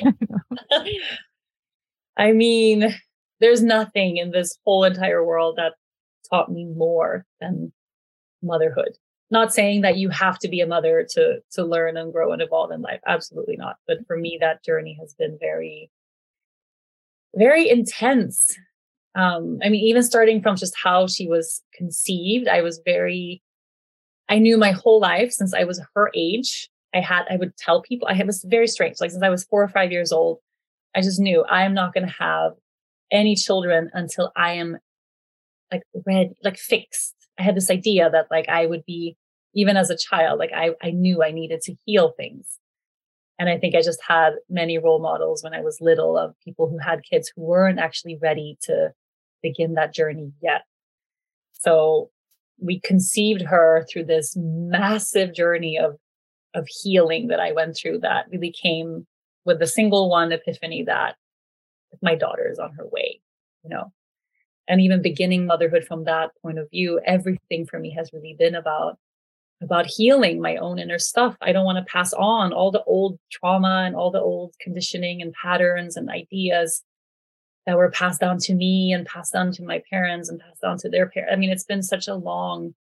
[2.16, 2.94] I mean,
[3.40, 5.74] there's nothing in this whole entire world that
[6.30, 7.72] taught me more than
[8.42, 8.96] motherhood.
[9.30, 12.40] Not saying that you have to be a mother to to learn and grow and
[12.40, 13.00] evolve in life.
[13.06, 13.76] Absolutely not.
[13.86, 15.90] But for me, that journey has been very,
[17.34, 18.56] very intense.
[19.14, 23.42] Um, I mean, even starting from just how she was conceived, I was very
[24.28, 26.68] I knew my whole life since I was her age.
[26.94, 28.96] I had, I would tell people, I was very strange.
[29.00, 30.38] Like since I was four or five years old,
[30.94, 32.52] I just knew I am not going to have
[33.10, 34.78] any children until I am
[35.72, 37.14] like ready, like fixed.
[37.38, 39.16] I had this idea that like I would be,
[39.54, 42.58] even as a child, like I, I knew I needed to heal things.
[43.38, 46.68] And I think I just had many role models when I was little of people
[46.68, 48.92] who had kids who weren't actually ready to
[49.42, 50.62] begin that journey yet.
[51.52, 52.10] So
[52.60, 55.96] we conceived her through this massive journey of
[56.54, 59.06] of healing that I went through that really came
[59.44, 61.16] with the single one epiphany that
[62.02, 63.20] my daughter is on her way,
[63.62, 63.92] you know.
[64.66, 68.54] And even beginning motherhood from that point of view, everything for me has really been
[68.54, 68.98] about
[69.60, 71.36] about healing my own inner stuff.
[71.40, 75.20] I don't want to pass on all the old trauma and all the old conditioning
[75.20, 76.84] and patterns and ideas
[77.68, 80.78] that were passed down to me and passed down to my parents and passed down
[80.78, 81.30] to their parents.
[81.30, 82.74] I mean, it's been such a long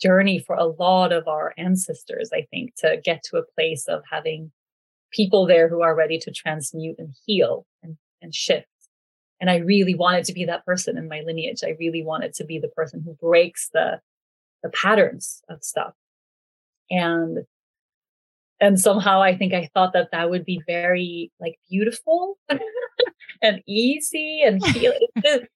[0.00, 4.04] journey for a lot of our ancestors, I think, to get to a place of
[4.08, 4.52] having
[5.10, 8.68] people there who are ready to transmute and heal and, and shift.
[9.40, 11.64] And I really wanted to be that person in my lineage.
[11.64, 14.00] I really wanted to be the person who breaks the,
[14.62, 15.94] the patterns of stuff.
[16.92, 17.38] And
[18.60, 22.38] and somehow I think I thought that that would be very like beautiful
[23.42, 25.48] and easy and it's, been,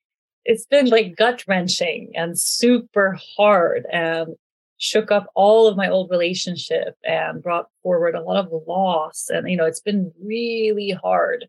[0.44, 4.34] it's been like gut wrenching and super hard and
[4.78, 9.28] shook up all of my old relationship and brought forward a lot of loss.
[9.28, 11.46] And, you know, it's been really hard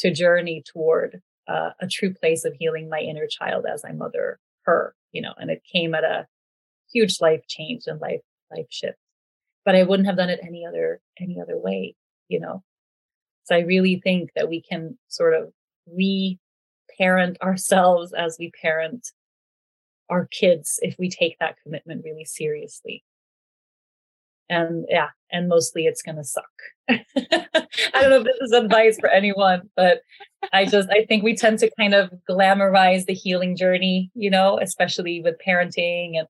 [0.00, 4.38] to journey toward uh, a true place of healing my inner child as I mother
[4.62, 6.26] her, you know, and it came at a
[6.92, 8.98] huge life change and life, life shift
[9.64, 11.94] but I wouldn't have done it any other any other way,
[12.28, 12.62] you know.
[13.44, 15.52] So I really think that we can sort of
[15.92, 19.08] re-parent ourselves as we parent
[20.08, 23.04] our kids if we take that commitment really seriously.
[24.48, 26.44] And yeah, and mostly it's to suck.
[26.88, 26.98] I
[27.94, 30.00] don't know if this is advice for anyone, but
[30.52, 34.58] I just, I think we tend to kind of glamorize the healing journey, you know,
[34.60, 36.26] especially with parenting and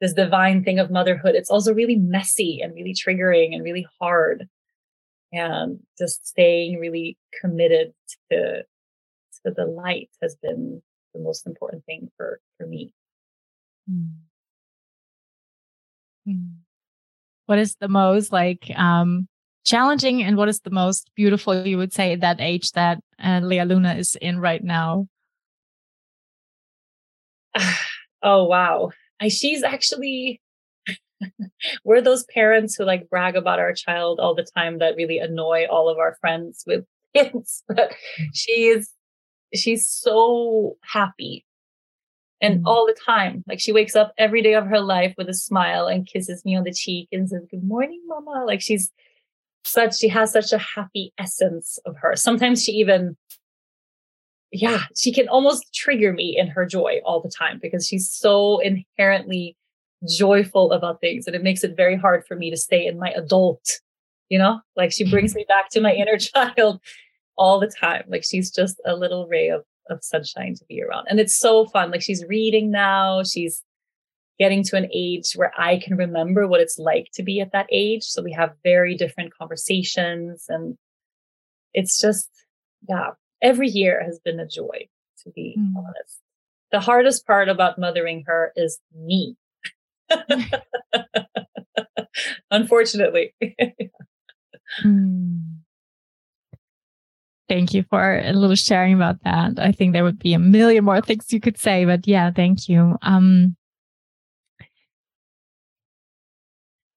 [0.00, 4.48] this divine thing of motherhood, it's also really messy and really triggering and really hard.
[5.32, 7.92] And just staying really committed
[8.30, 8.62] to,
[9.44, 10.82] to the light has been
[11.14, 12.92] the most important thing for, for me.
[13.88, 14.10] Mm.
[17.46, 19.28] What is the most like um,
[19.64, 23.40] challenging and what is the most beautiful you would say at that age that uh,
[23.42, 25.08] Lea Luna is in right now?
[28.22, 30.40] oh wow I, she's actually
[31.84, 35.66] we're those parents who like brag about our child all the time that really annoy
[35.70, 37.92] all of our friends with kids but
[38.32, 38.90] she is
[39.54, 41.44] she's so happy
[42.40, 42.62] and mm.
[42.66, 43.44] all the time.
[43.46, 46.56] Like she wakes up every day of her life with a smile and kisses me
[46.56, 48.44] on the cheek and says good morning mama.
[48.46, 48.90] Like she's
[49.64, 52.16] such she has such a happy essence of her.
[52.16, 53.16] Sometimes she even
[54.52, 58.58] yeah, she can almost trigger me in her joy all the time because she's so
[58.58, 59.56] inherently
[60.08, 63.10] joyful about things and it makes it very hard for me to stay in my
[63.10, 63.80] adult,
[64.28, 66.80] you know, like she brings me back to my inner child
[67.36, 68.04] all the time.
[68.08, 71.06] Like she's just a little ray of, of sunshine to be around.
[71.08, 71.90] And it's so fun.
[71.90, 73.22] Like she's reading now.
[73.22, 73.62] She's
[74.38, 77.66] getting to an age where I can remember what it's like to be at that
[77.70, 78.04] age.
[78.04, 80.78] So we have very different conversations and
[81.74, 82.28] it's just,
[82.88, 83.10] yeah,
[83.42, 84.88] every year has been a joy,
[85.24, 85.72] to be mm.
[85.76, 86.20] honest.
[86.72, 89.36] The hardest part about mothering her is me.
[92.50, 93.34] Unfortunately.
[94.84, 95.42] mm.
[97.48, 99.58] Thank you for a little sharing about that.
[99.58, 102.68] I think there would be a million more things you could say, but yeah, thank
[102.68, 102.96] you.
[103.02, 103.56] Um,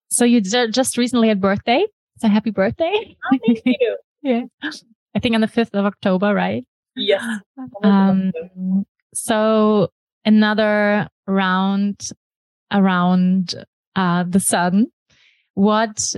[0.09, 1.87] so you just recently had birthday.
[2.17, 3.17] So happy birthday.
[3.33, 3.97] Oh, thank you.
[4.21, 4.43] yeah.
[5.15, 6.63] I think on the 5th of October, right?
[6.95, 7.23] Yes.
[7.83, 8.31] Um,
[9.13, 9.89] so
[10.25, 12.09] another round
[12.73, 13.55] around
[13.95, 14.87] uh, the sun.
[15.53, 16.15] What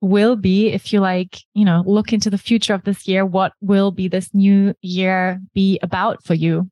[0.00, 3.52] will be, if you like, you know, look into the future of this year, what
[3.60, 6.70] will be this new year be about for you?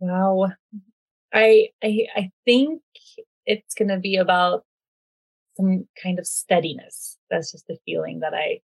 [0.00, 0.50] Wow.
[1.32, 2.82] I I I think
[3.46, 4.64] it's going to be about
[5.56, 7.18] some kind of steadiness.
[7.30, 8.60] That's just the feeling that I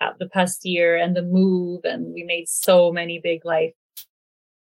[0.00, 3.74] uh, the past year and the move, and we made so many big life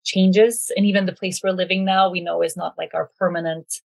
[0.04, 0.70] changes.
[0.76, 3.80] And even the place we're living now, we know is not like our permanent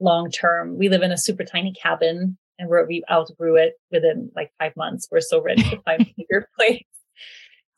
[0.00, 0.78] long term.
[0.78, 4.76] We live in a super tiny cabin and we're, we outgrew it within like five
[4.76, 5.08] months.
[5.10, 6.84] We're so ready to find a bigger place.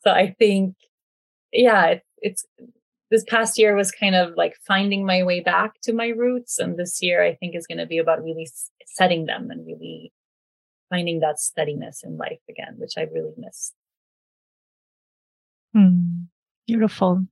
[0.01, 0.75] So I think,
[1.51, 2.45] yeah, it, it's
[3.09, 6.59] this past year was kind of like finding my way back to my roots.
[6.59, 8.49] And this year I think is going to be about really
[8.85, 10.11] setting them and really
[10.89, 13.73] finding that steadiness in life again, which I really missed.
[15.73, 16.23] Hmm.
[16.65, 17.25] Beautiful.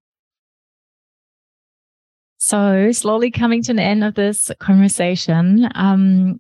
[2.48, 6.40] So, slowly coming to an end of this conversation, um,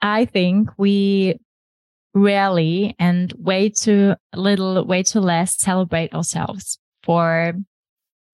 [0.00, 1.40] I think we
[2.14, 7.54] rarely and way too little, way too less celebrate ourselves for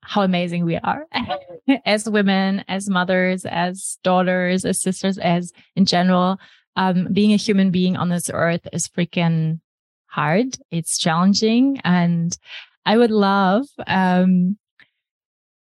[0.03, 1.07] how amazing we are
[1.87, 6.37] as women, as mothers, as daughters, as sisters, as in general.
[6.77, 9.61] Um, being a human being on this earth is freaking
[10.05, 10.59] hard.
[10.71, 11.81] It's challenging.
[11.83, 12.37] And
[12.85, 14.59] I would love um,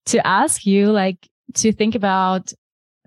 [0.06, 2.54] to ask you, like, to think about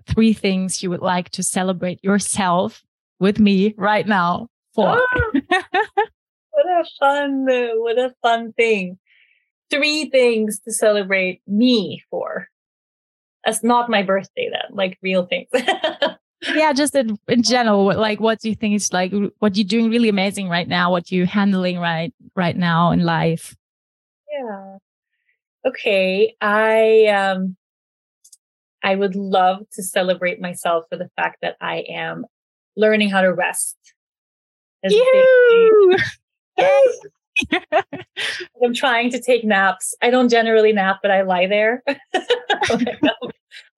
[0.07, 2.83] three things you would like to celebrate yourself
[3.19, 4.99] with me right now for.
[4.99, 8.97] Oh, what a fun, what a fun thing.
[9.69, 12.47] Three things to celebrate me for.
[13.45, 15.47] That's not my birthday then, like real things.
[16.53, 19.89] yeah, just in, in general, like what do you think is like what you're doing
[19.89, 23.55] really amazing right now, what you're handling right right now in life?
[24.31, 24.77] Yeah
[25.65, 27.55] okay, I um
[28.83, 32.25] I would love to celebrate myself for the fact that I am
[32.77, 33.75] learning how to rest.
[38.63, 39.93] I'm trying to take naps.
[40.01, 41.83] I don't generally nap, but I lie there.
[41.87, 43.31] like I'm,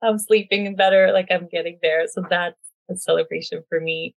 [0.04, 2.06] I'm, sleeping better, like I'm getting there.
[2.08, 2.58] So that's
[2.90, 4.16] a celebration for me.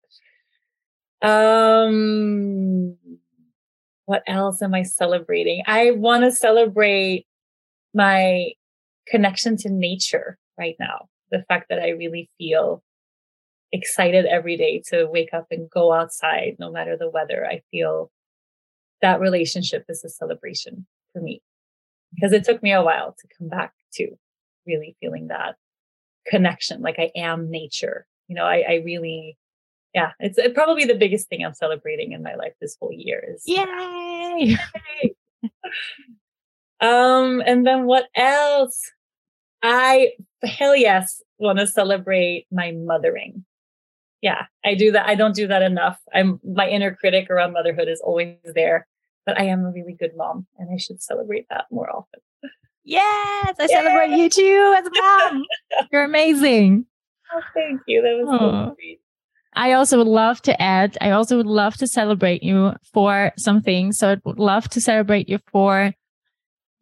[1.22, 2.98] Um,
[4.06, 5.64] what else am I celebrating?
[5.68, 7.26] I want to celebrate
[7.94, 8.52] my
[9.08, 11.08] connection to nature right now.
[11.32, 12.84] The fact that I really feel
[13.72, 17.46] excited every day to wake up and go outside, no matter the weather.
[17.46, 18.12] I feel
[19.02, 21.42] that relationship is a celebration for me
[22.14, 24.12] because it took me a while to come back to
[24.66, 25.56] really feeling that
[26.28, 26.82] connection.
[26.82, 28.06] Like I am nature.
[28.28, 29.38] You know, I, I really,
[29.94, 33.44] yeah, it's probably the biggest thing I'm celebrating in my life this whole year is
[33.46, 34.58] yay.
[36.84, 38.80] Um, and then what else?
[39.62, 40.12] I
[40.44, 43.46] hell yes want to celebrate my mothering.
[44.22, 45.08] Yeah, I do that.
[45.08, 45.98] I don't do that enough.
[46.14, 48.86] I'm my inner critic around motherhood is always there,
[49.26, 52.20] but I am a really good mom, and I should celebrate that more often.
[52.84, 53.68] Yes, I Yay!
[53.68, 55.44] celebrate you too as a mom.
[55.92, 56.86] You're amazing.
[57.34, 58.02] Oh, thank you.
[58.02, 59.00] That was so sweet.
[59.56, 63.62] I also would love to add, I also would love to celebrate you for some
[63.62, 64.00] things.
[64.00, 65.94] So I would love to celebrate you for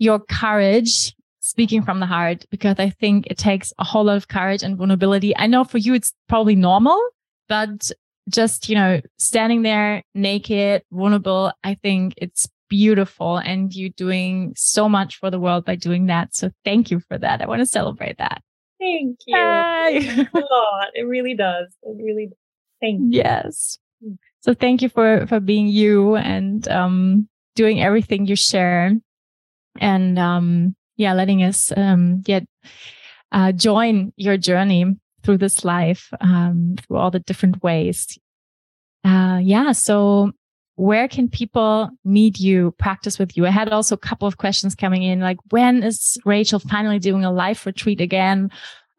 [0.02, 4.28] your courage speaking from the heart because I think it takes a whole lot of
[4.28, 5.38] courage and vulnerability.
[5.38, 7.00] I know for you, it's probably normal,
[7.48, 7.92] but
[8.28, 14.90] just, you know, standing there naked, vulnerable, I think it's beautiful and you're doing so
[14.90, 16.34] much for the world by doing that.
[16.34, 17.40] So thank you for that.
[17.40, 18.42] I want to celebrate that.
[18.80, 19.38] Thank you.
[19.38, 20.88] a lot.
[20.96, 21.68] It really does.
[21.84, 22.38] It really does.
[22.82, 23.10] Thank you.
[23.12, 23.78] Yes.
[24.04, 24.14] Hmm.
[24.40, 28.96] So thank you for, for being you and, um, doing everything you share
[29.80, 32.46] and um, yeah, letting us um, get
[33.32, 34.86] uh, join your journey
[35.24, 38.18] through this life um, through all the different ways.
[39.04, 40.32] Uh, yeah, so
[40.76, 43.46] where can people meet you, practice with you?
[43.46, 47.24] I had also a couple of questions coming in, like when is Rachel finally doing
[47.24, 48.50] a life retreat again?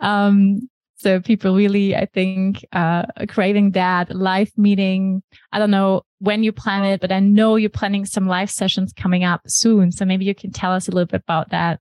[0.00, 5.22] Um, so people really, I think, uh, craving that live meeting.
[5.50, 8.92] I don't know when you plan it, but I know you're planning some live sessions
[8.92, 9.90] coming up soon.
[9.90, 11.80] So maybe you can tell us a little bit about that.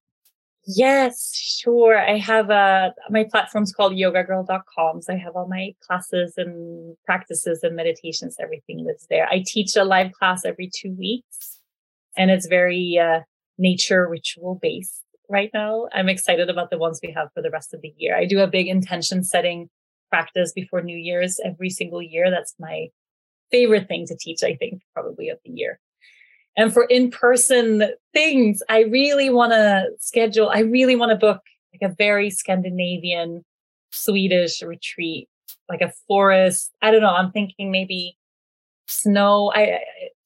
[0.65, 1.95] Yes, sure.
[1.95, 5.03] I have a, my platform's called yogagirl.com.
[5.03, 9.27] So I have all my classes and practices and meditations, everything that's there.
[9.29, 11.59] I teach a live class every two weeks
[12.17, 13.19] and it's very, uh,
[13.59, 15.87] nature ritual based right now.
[15.93, 18.17] I'm excited about the ones we have for the rest of the year.
[18.17, 19.69] I do a big intention setting
[20.09, 22.31] practice before New Year's every single year.
[22.31, 22.87] That's my
[23.51, 25.79] favorite thing to teach, I think, probably of the year.
[26.57, 27.83] And for in person
[28.13, 31.41] things, I really want to schedule, I really want to book
[31.73, 33.45] like a very Scandinavian,
[33.91, 35.29] Swedish retreat,
[35.69, 36.71] like a forest.
[36.81, 37.13] I don't know.
[37.13, 38.17] I'm thinking maybe
[38.87, 39.51] snow.
[39.55, 39.79] I,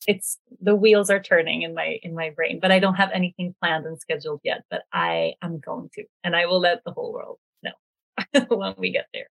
[0.07, 3.55] it's the wheels are turning in my in my brain but i don't have anything
[3.61, 7.13] planned and scheduled yet but i am going to and i will let the whole
[7.13, 9.27] world know when we get there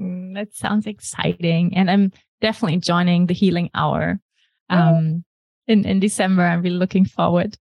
[0.00, 2.12] mm, that sounds exciting and i'm
[2.44, 4.20] definitely joining the healing hour
[4.68, 5.24] um,
[5.66, 6.42] in, in December.
[6.42, 7.56] I'm really looking forward.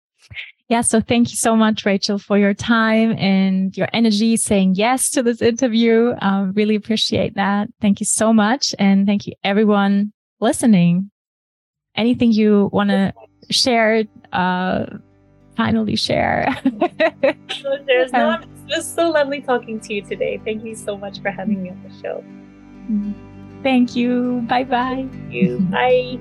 [0.69, 0.81] Yeah.
[0.81, 5.21] So thank you so much, Rachel, for your time and your energy saying yes to
[5.21, 6.15] this interview.
[6.19, 7.67] Um, really appreciate that.
[7.79, 8.73] Thank you so much.
[8.79, 11.11] And thank you everyone listening.
[11.95, 13.13] Anything you want to
[13.51, 14.85] share, uh,
[15.55, 16.57] finally share.
[16.63, 18.11] There's.
[18.13, 20.41] It was so lovely talking to you today.
[20.43, 22.23] Thank you so much for having me on the show.
[23.63, 24.45] Thank you.
[24.47, 25.07] Bye bye.
[25.09, 25.59] Thank you.
[25.71, 26.19] Bye.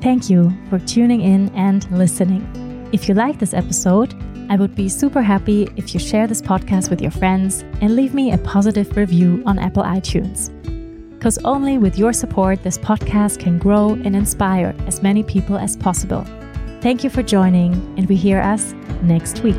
[0.00, 2.44] Thank you for tuning in and listening.
[2.92, 4.14] If you like this episode,
[4.48, 8.14] I would be super happy if you share this podcast with your friends and leave
[8.14, 10.52] me a positive review on Apple iTunes.
[11.18, 15.76] Because only with your support, this podcast can grow and inspire as many people as
[15.76, 16.24] possible.
[16.80, 19.56] Thank you for joining, and we hear us next week.